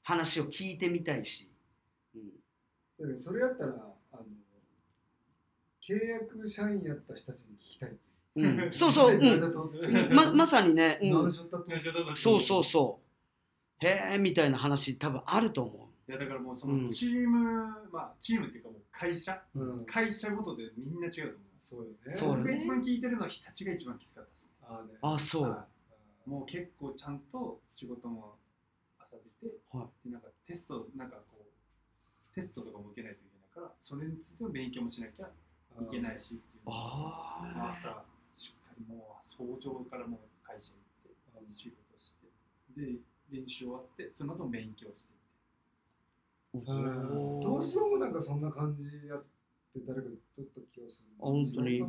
[0.02, 1.48] 話を聞いてみたいし、
[2.98, 3.74] うん、それやったら
[4.12, 4.24] あの
[5.86, 7.96] 契約社員やった人たちに聞きたい。
[8.36, 13.00] うん、 そうそう、うん、ま まさにね、うん、そうそうそ
[13.82, 13.86] う。
[13.86, 16.82] へえみたいな話多分あると思いやだからもうそうん。
[16.82, 19.40] のチーム、まあチームっていうかもう会社。
[19.54, 22.42] うん、会社ごとでみんな違うと思いますそうよね。
[22.42, 24.44] 僕が一番聞いてるのは日立が一番きつかったです。
[24.90, 24.98] ね。
[25.02, 25.68] ああそう、は
[26.26, 26.28] い。
[26.30, 28.34] もう結構ちゃんと仕事も
[28.98, 35.30] 朝出て、はでなんかテストなんかこうテストとかも受けないといけないからそれについての勉強もしなきゃい
[35.92, 38.02] けないしっていうああ朝
[38.34, 42.14] しっかりもう早朝からもう会社行って仕事し
[42.74, 42.98] てで
[43.30, 45.14] 練習終わってその後勉強して。
[45.14, 45.19] うん
[46.52, 48.12] どうしようもなん。
[48.12, 49.22] かそんな感じやっ
[49.72, 51.10] て誰か撮った気がする。
[51.20, 51.82] あ本当に。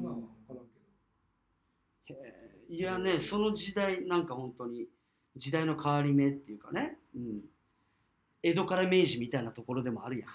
[2.70, 4.88] いやねその時代なんか本当に
[5.36, 7.42] 時代の変わり目っていうかね、うん、
[8.44, 10.30] 江戸から明治みたいなところでもあるやん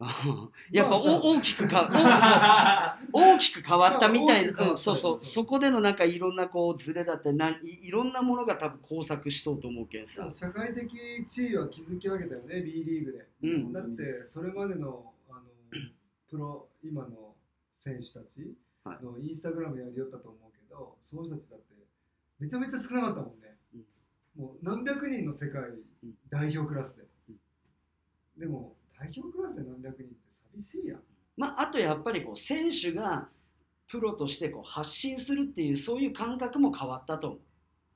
[0.72, 5.20] やっぱ大きくか大きく変わったみたいな、うん、そうそう。
[5.20, 10.24] そこでのなんかいろんなこうズレだったりないいろんなものが多分交錯しとうと思うけんさ。
[10.24, 10.30] ど。
[10.30, 10.88] 社会的
[11.26, 13.28] 地位は築き上げたよね、B リーグで。
[13.42, 13.72] うん。
[13.74, 15.40] だってそれまでのあの
[16.30, 17.34] プロ今の
[17.78, 18.54] 選手たち
[19.02, 21.74] のインスタグラムやりよったと思うけど、その人たちだって
[22.38, 23.54] めちゃめちゃ少なかったもんね、
[24.34, 25.62] もう何百人の世界
[26.02, 26.14] うん。
[26.30, 27.36] 代表クラスで、うん。
[28.38, 30.14] でも代表クラスで何百人って
[30.52, 31.00] 寂しいやん。
[31.36, 33.28] まあ、あとやっぱりこう選手が
[33.88, 37.40] プロとしてこう発信するっていうそういう感覚も変わったと思う。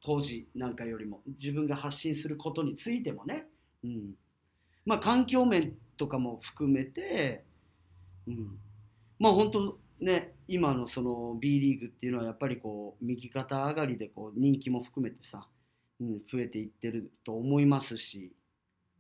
[0.03, 1.23] 当時なんかよりも。
[1.39, 3.47] 自分が発信することについてもね、
[3.85, 4.15] うん、
[4.87, 7.45] まあ環境面とかも含めて、
[8.27, 8.59] うん、
[9.19, 15.47] まあ本当ね今のその B リーグっていうのはやっぱりこう右肩上がりでこう人気も含めてさ
[16.01, 18.33] うん、増えていってると思いますし、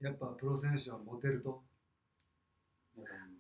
[0.01, 1.63] やっぱプロ選手はモテると？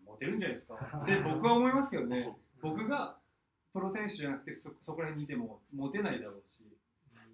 [0.04, 0.76] モテるんじゃないですか。
[1.06, 2.36] で僕は思いますけどね。
[2.60, 3.18] 僕が
[3.72, 6.58] プロ選手じゃなくてそそこら辺にいてもモテないだろうし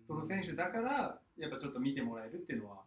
[0.07, 2.83] プロ選手だからやっぱちょっと見てもらえるっていうのは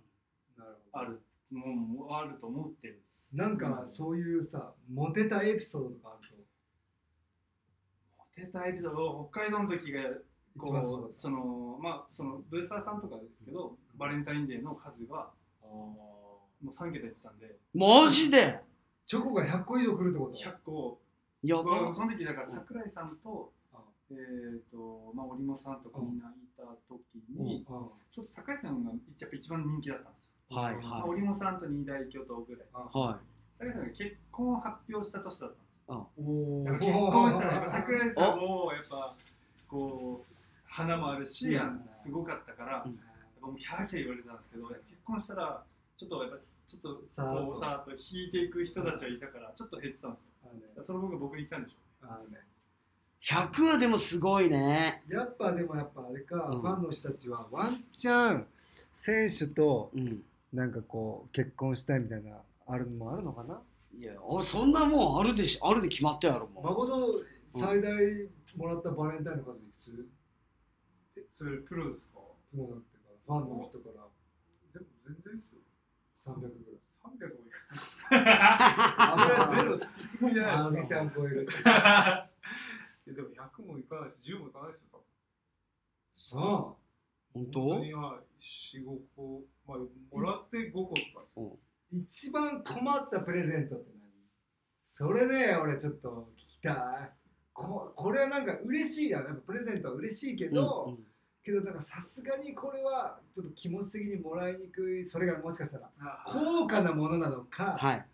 [0.57, 1.21] なるほある。
[1.51, 3.27] もうあると思ってるんです。
[3.31, 6.43] どなんかそういうさモテたエピソードとかあると？
[8.17, 9.29] モテたエピソード？
[9.31, 10.01] 北海道の時が
[10.57, 15.31] こうそのまあそのブースターさんとかですけどバレンタインデーの数が
[15.61, 17.55] たもう3桁言ってたんで。
[17.73, 18.59] マジで？
[19.05, 20.99] チョコが100個以上来るってこと？100個。
[21.43, 23.77] や僕はばその時だから桜井さんとあ
[24.11, 27.89] えっ、とまあ織茂さんとかみんないた時にうん。
[28.09, 30.23] ちょっと桜井さんがやっぱ一番人気だったんです
[30.53, 30.57] よ。
[30.57, 32.67] はいまあはい織茂さんと二大巨頭ぐらい。
[32.71, 33.19] は
[33.59, 36.09] 桜井さんが結婚を発表した年だったんですよ。
[36.17, 39.15] お結婚したらやっぱ桜井さんもやっぱ
[39.67, 40.33] こう
[40.65, 41.59] 花もあるし、
[42.03, 42.99] すごかったから、やっうん
[43.41, 45.63] ぱもうキャーキャー言われてたんですけど結婚したら
[46.03, 47.03] ちょっとやっぱちょっとこ
[47.55, 50.27] うさーっと引いていく人たちはいたからちょっと減ってたんですよ。
[50.43, 50.67] あのね。
[50.85, 51.75] その分が僕に来たんでしょ。
[52.01, 52.39] あのね。
[53.21, 55.03] い100はでもすごいね。
[55.09, 56.61] やっぱでもやっぱあれか、うん。
[56.61, 58.45] ファンの人たちはワンチャン
[58.91, 60.23] 選手とうん。
[60.51, 62.37] なんかこう結婚したいみたいな
[62.67, 63.59] あるのもあるのかな？
[63.97, 66.63] いやあそんなもんあるでしあるで決まったやろもう。
[66.63, 67.11] 誠
[67.49, 67.89] 最大
[68.57, 70.05] もらったバレンタインの数いくつ？
[71.17, 72.19] えそれプロですか？
[72.51, 74.05] プロになってからファンの人から。
[74.73, 75.62] でも全然ですよ
[76.23, 76.53] 300ぐらい
[77.03, 77.57] 300もいか。
[78.11, 80.87] ないそれはゼロつきすぎじゃないですか。
[80.87, 83.99] ちゃん超えるいやでも100もいか。
[84.01, 84.59] ないし10もいか。
[84.61, 85.03] ないですよ多分
[86.15, 86.73] さあ
[87.33, 89.77] 本当本当には45個まあ
[90.15, 91.01] もらって5個とか。
[91.91, 94.09] 一番困ったプレゼントって何
[94.89, 96.75] それね俺ちょっと聞きたい
[97.51, 98.53] ここれはなんか。
[98.63, 100.99] 嬉しいやんやっぱプレゼントは嬉しいけど、うんうん
[101.43, 108.05] けどなんかさすがにこれはちょっと気持ち的にもらいにくいそれがもしかしたらあ高価なものなのか、はい、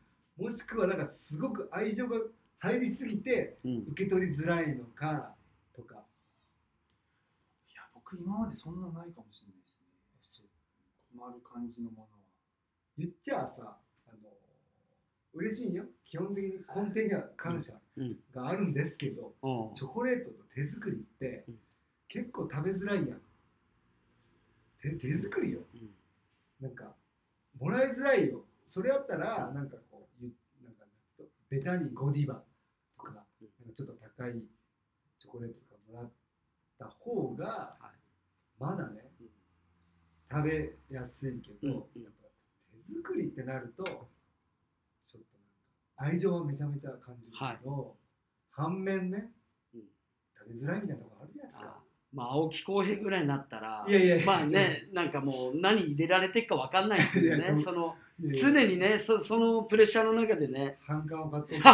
[0.42, 2.18] もしくはなんかすごく愛情が
[2.58, 5.34] 入りすぎてうん、受け取りづらいのか
[5.74, 5.96] とか。
[7.72, 10.48] いや僕今までそんなないかもしれないですね。
[11.18, 12.08] 困る感じのものは。
[12.98, 13.78] 言っちゃあさ
[14.10, 14.30] あの
[15.34, 15.86] 嬉しいよ。
[16.04, 18.18] 基本的に根底には感謝うん。
[18.34, 19.74] があるんですけど、うん。
[19.74, 21.60] チョコレートと手作りってうん
[22.10, 23.22] 結構食べづらいやん。
[24.82, 25.60] 手手作りよ。
[25.74, 25.89] うん。
[26.60, 26.95] なんか
[27.60, 28.43] もらいづらいよ。
[28.68, 30.32] それやったらなんかこうゆ
[30.64, 30.84] なんか
[31.49, 32.43] ベタにゴディバ
[32.97, 33.28] とかなんか
[33.76, 34.34] ちょっと高い
[35.20, 36.12] チョコレートとかもらっ
[36.78, 37.45] た方が
[37.80, 37.99] はい。
[38.60, 39.28] まだねうん。
[40.30, 42.28] 食べやすいけど、うんやっぱ
[42.88, 44.01] 手作りってなるとちょっ
[45.12, 45.18] と
[45.97, 47.95] なんか愛情はめちゃめちゃ感じるけど、
[48.51, 49.32] 反面ね、
[49.74, 49.82] うん。
[50.38, 51.68] 食べづらいみたいなとこあるじゃないですか。
[51.68, 51.89] あ。
[52.14, 60.77] まあ青木浩平ぐらいになったらいやいやいやまあねなんかもう何入れられてるかわかんないっていういやねそのいやいや常にねそそのプレッシャーの中でね。
[60.81, 61.60] 反感を買ってい。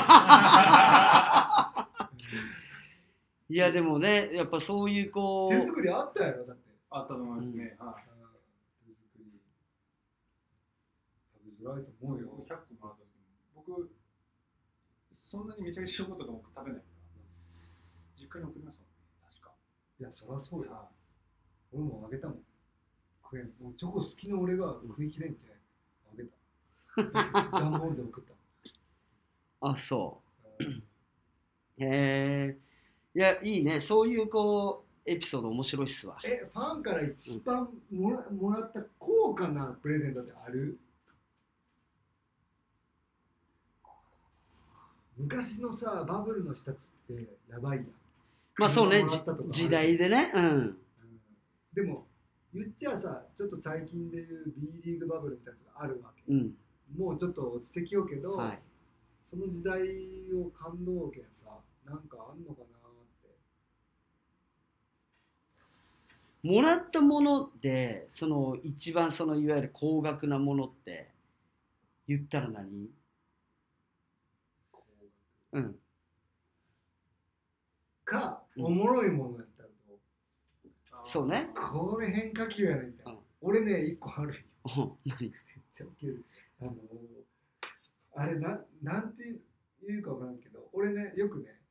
[3.58, 6.64] やでもねやっぱそういうこう手作りあったやろだって。
[6.90, 8.04] あったと思いますね、はい。
[8.88, 9.26] 手作り。
[11.34, 12.28] 食べづらいと思うよ。
[12.28, 13.08] 100個もらった時
[13.56, 13.92] も僕
[15.14, 16.96] そんなにめちゃくちゃ塩とか僕食べないから。
[18.18, 18.85] 実家に送りました
[20.00, 20.72] いや、そりゃそうよ。
[20.72, 20.90] は
[21.72, 22.38] 俺もあげたもん。
[23.24, 23.54] 食えん。
[23.62, 25.40] もうチョコ好きな俺が食いきれんけ、
[26.12, 27.52] あげた。
[27.60, 28.34] 段ボールで送った。
[29.68, 30.22] あそ
[30.60, 30.70] うへ
[31.80, 32.58] え
[33.16, 40.78] いやいいねそういうこうエピソード面白いっすわえ、ファンから一番もらもらった高価なプレゼントってある？
[45.18, 47.88] 昔のさ、バブルの人たちってやばいやん。
[48.58, 49.06] まあそうね。
[49.50, 50.32] 時代でね。
[50.34, 50.46] うん。
[50.46, 50.78] うん。
[51.74, 52.08] でも、
[52.54, 56.24] 言っちゃさ、ちょっと最近でいう B リーグバブルみたいなのがあるわけ。
[56.32, 56.56] うん。
[56.98, 58.60] もうちょっと落ちてきようけど、はい。
[59.30, 59.82] その時代
[60.34, 62.68] を感動けんさ、なんかあんのかなっ
[63.22, 63.36] て。
[66.44, 71.10] もらったものでその一番そのいわゆる高額なものって
[72.08, 72.88] 言ったら何？
[75.54, 75.76] うん。
[78.06, 79.70] か、うんおもろいものやったら
[81.06, 83.12] そうねこれ変化球やねんみたいな。
[83.12, 83.18] うん
[83.48, 84.42] 俺ね、一個あるよ。
[84.64, 85.32] お何？
[85.72, 86.26] ちゃウケる。
[86.60, 86.72] あの
[88.16, 89.40] あれな、なんて
[89.88, 91.62] 言うかわからんけど、俺ね、よくね、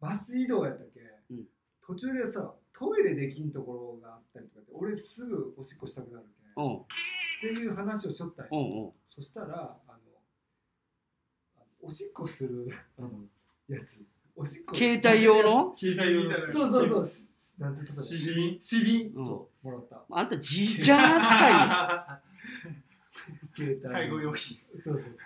[0.00, 1.00] バス移動やったっけ、
[1.30, 1.44] うん
[1.86, 6.24] 途中でさ、トイレできんところがあったりとかって、俺すぐおしっこしたくなる
[6.56, 6.76] けん。
[6.76, 6.84] っ
[7.40, 8.50] ていう話をしとったんよ。
[8.50, 9.98] おうおうそしたら、あの
[11.82, 12.68] おしっこする、
[12.98, 13.10] あの、
[13.68, 14.04] やつ。
[14.36, 14.74] おしっこ。
[14.74, 15.74] 携帯用の？
[15.76, 16.52] 携帯用の。
[16.52, 17.06] そうそうそう。
[17.06, 17.28] し
[17.58, 19.12] なんて言ったしじみしびん。
[19.16, 19.24] うん。
[19.24, 19.66] そう。
[19.66, 20.04] もらった。
[20.10, 22.22] あんたじいちゃん扱いよ。
[23.56, 23.92] 携帯。
[23.92, 24.58] 介護用品。
[24.82, 25.16] そうそうそう。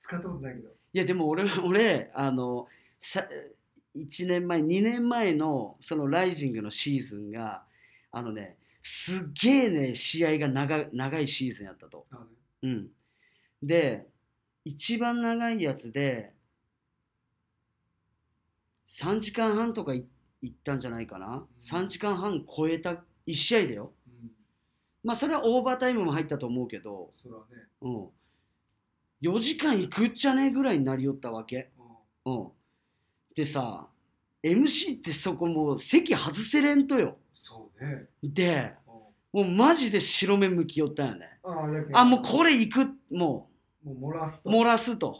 [0.00, 0.68] 使ったことないけど。
[0.68, 2.68] いやでも俺俺あの
[3.00, 3.26] さ
[3.96, 7.64] 1年前2年前のそのライジングのシーズンが
[8.12, 12.06] あのねすっげえね試合が長長いシーズンやったと。
[12.62, 12.88] うん、
[13.62, 14.06] で
[14.64, 16.33] 一番長いやつで
[18.94, 20.06] 3時間半とかい
[20.40, 23.92] いったんじゃないかな、3時間半超えた1試合だよ。
[24.06, 24.30] うん。
[25.02, 27.56] まあそれはオーバータイムも入ったと思うけど、それはね。
[27.80, 28.08] うん、
[29.22, 31.70] 4時間いくっちゃねえぐらいになりよったわけ、
[32.24, 32.48] うん、
[33.34, 33.88] でさ
[34.42, 37.16] MC ってそこもう席外せれんとよ。
[37.32, 38.06] そうね。
[38.22, 38.74] で
[39.32, 39.46] うん。
[39.46, 41.40] もうマジで白目向きよったよね。
[41.94, 43.48] あもうこれいくも
[43.82, 44.50] もう漏らすと。
[44.50, 45.08] う漏らすと。
[45.10, 45.14] う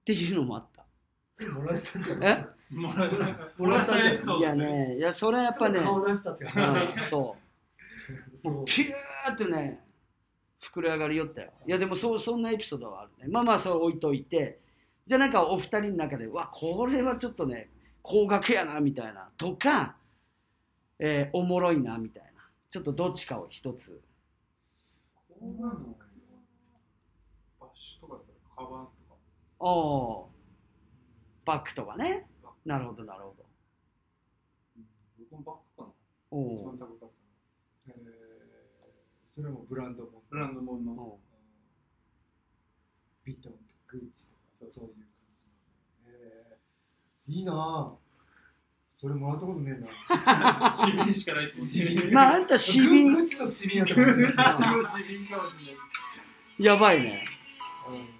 [0.00, 0.77] っていうのもあった。
[0.77, 0.77] ん
[1.38, 2.46] 漏らしたんじゃえない？
[2.70, 4.96] もらったもらったじゃんエピソードいやね。
[4.96, 7.36] いやそれはやっぱね顔出したって話うんそ
[8.34, 8.38] う。
[8.38, 9.84] そうピューってね
[10.62, 11.52] 膨れ上がりよったよ。
[11.66, 13.28] いやでもそうそんなエピソードはあるね。
[13.32, 14.60] まあまあそう置いといて。
[15.06, 17.70] じゃあなんかお二人の中でうわこれはちょっとね
[18.02, 19.30] 高額やなみたいな。
[19.38, 19.96] とか、
[20.98, 22.28] えーおもろいなみたいな。
[22.70, 24.00] ちょっとどっちかを一つ。
[25.28, 25.96] こうなの
[27.60, 28.22] バッシュとかさ
[28.54, 29.16] カバンとか。
[29.60, 30.30] おお
[31.48, 32.26] バッグとかね。
[32.66, 33.46] なるほどなるほど。
[35.18, 36.54] 僕もバッグかな。
[36.54, 37.12] 一番高かったの。
[37.88, 37.94] えー。
[39.30, 40.92] それもブランドもブランドもの。
[40.92, 41.18] お
[43.24, 44.28] ビトンとグッチ
[44.60, 45.04] とかそういう感
[46.04, 46.12] じの。
[46.12, 47.32] えー。
[47.32, 47.52] いいな。
[47.52, 47.92] ぁ
[48.94, 50.74] それもらったことねえな。
[50.76, 54.52] 市民しかないですもん市民まああんた市民グッチの市民やと思ってた。
[54.52, 55.78] 市民かもしれな
[56.58, 56.64] い。
[56.64, 57.22] やばいね。
[57.88, 58.17] うん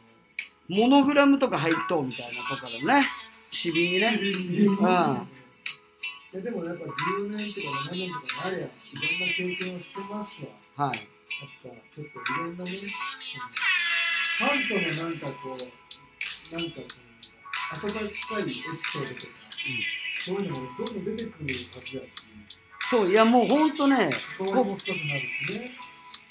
[0.68, 3.08] モノグラムとか入っとうみたいなところね。
[3.50, 4.18] 市民にね。
[4.20, 5.28] うん。
[6.30, 10.42] いやでもやっぱ10年とか7年とかなれやいろんな経験をしてます
[10.76, 10.86] わ。
[10.86, 10.96] はい。
[10.98, 11.04] やっ
[11.62, 12.70] ぱちょっといろんなね
[14.38, 16.76] そのファンとのなんかこうなんか
[17.80, 19.32] その温かいエピソードとか、
[20.20, 22.08] そういうのもどんどん出てくるはずだし。
[22.90, 25.70] そういやもうほんとね関わりも深くなるしね。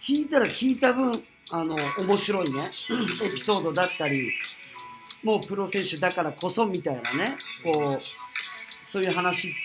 [0.02, 1.12] 聞いたら聞いた分
[1.52, 2.72] あの面白いね。
[3.26, 4.32] エピソードだったり
[5.24, 7.38] もうプロ選手だからこそみたいなね。
[7.64, 9.56] こうそういう話って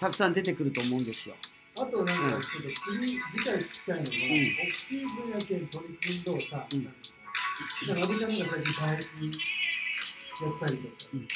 [0.00, 1.34] たくさん出てくると思うんですよ。
[1.78, 2.06] あとなん。
[2.06, 4.02] かちょっと次、次回聞きたいのが、ん。
[4.02, 6.84] オフシーズンやけん取り組んどうさ、うん。
[6.84, 9.02] なんか阿部ちゃんが最近バイク
[10.44, 11.28] やったりとか、うん。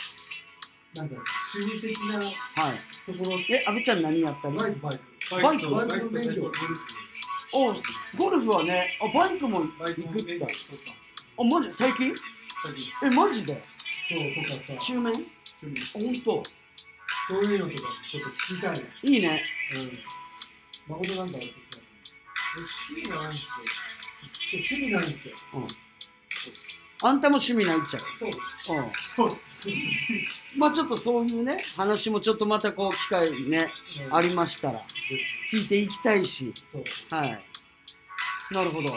[0.95, 1.15] なんか
[1.55, 2.27] 趣味的なはい。
[2.27, 4.57] ところえ、阿部ちゃん何やったり？
[4.57, 5.43] バイクバイク。
[5.43, 6.53] バイクバイクの免許
[7.59, 7.73] お
[8.19, 10.47] ゴルフはね、あバイクも行くった。
[11.39, 11.73] あ、マジ？
[11.73, 12.15] 最近？
[12.63, 12.93] 最近。
[13.03, 13.55] え、マジで？
[13.55, 14.75] そうとかさ。
[14.79, 15.27] 中面趣
[15.65, 16.43] 味ほんと
[17.29, 18.81] そういうのとかちょっと聞きたいね。
[19.03, 19.43] いいね。
[20.89, 20.97] うん。
[20.97, 21.53] 誠なんかあってさ
[22.89, 23.51] 趣味ないんですよ。
[24.53, 25.05] 趣味ないん。
[25.05, 25.35] ですよ
[27.03, 28.73] あんたも趣味ないっちゃそうです。
[28.73, 28.75] う。
[28.77, 28.93] うん。
[28.95, 29.35] そうで
[30.31, 30.57] す。
[30.57, 33.69] まあちょっとそういうね、話もちょっとまたこう機会ね、
[34.11, 34.83] ありましたら、
[35.53, 36.85] 聞いていきたいし、そう。
[37.15, 37.45] はい。
[38.53, 38.89] なるほど。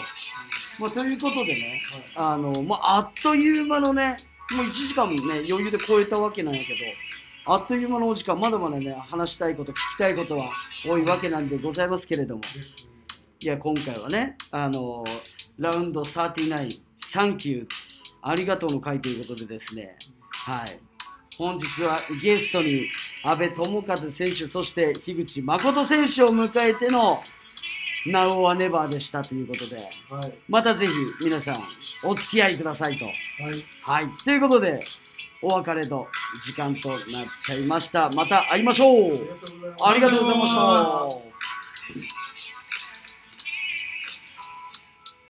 [0.80, 1.82] まあということでね、
[2.16, 4.16] はあの、まああっという間のね、
[4.52, 6.80] もう1時間もね、余裕で超えたわけなんやけど、
[7.54, 10.52] あっという間のお時間、まだまだね、話したいこと、聞きたいことは
[10.86, 12.42] 多いわけなんでございますけれども、
[13.42, 15.04] いや、今回はね、あの、
[15.58, 17.68] ラウンド39、サンキュー、
[18.22, 19.98] ありがとうの会ということでですね、
[20.32, 20.80] はい。
[21.38, 22.88] 本日はゲストに
[23.24, 27.22] 阿部智和選手、そして樋口誠選手を迎えての
[28.08, 29.76] Now or Never でしたということで、
[30.10, 30.94] はいまたぜひ
[31.24, 31.56] 皆さん
[32.04, 33.06] お付き合いくださいと。
[33.06, 33.14] はい
[33.82, 34.18] はい。
[34.24, 34.84] ということで、
[35.42, 36.08] お別れの
[36.46, 37.00] 時間となっ
[37.46, 38.10] ちゃいました。
[38.16, 39.14] また会いましょう
[39.84, 41.24] ありがとうございますありがとうござい
[42.04, 42.19] ました。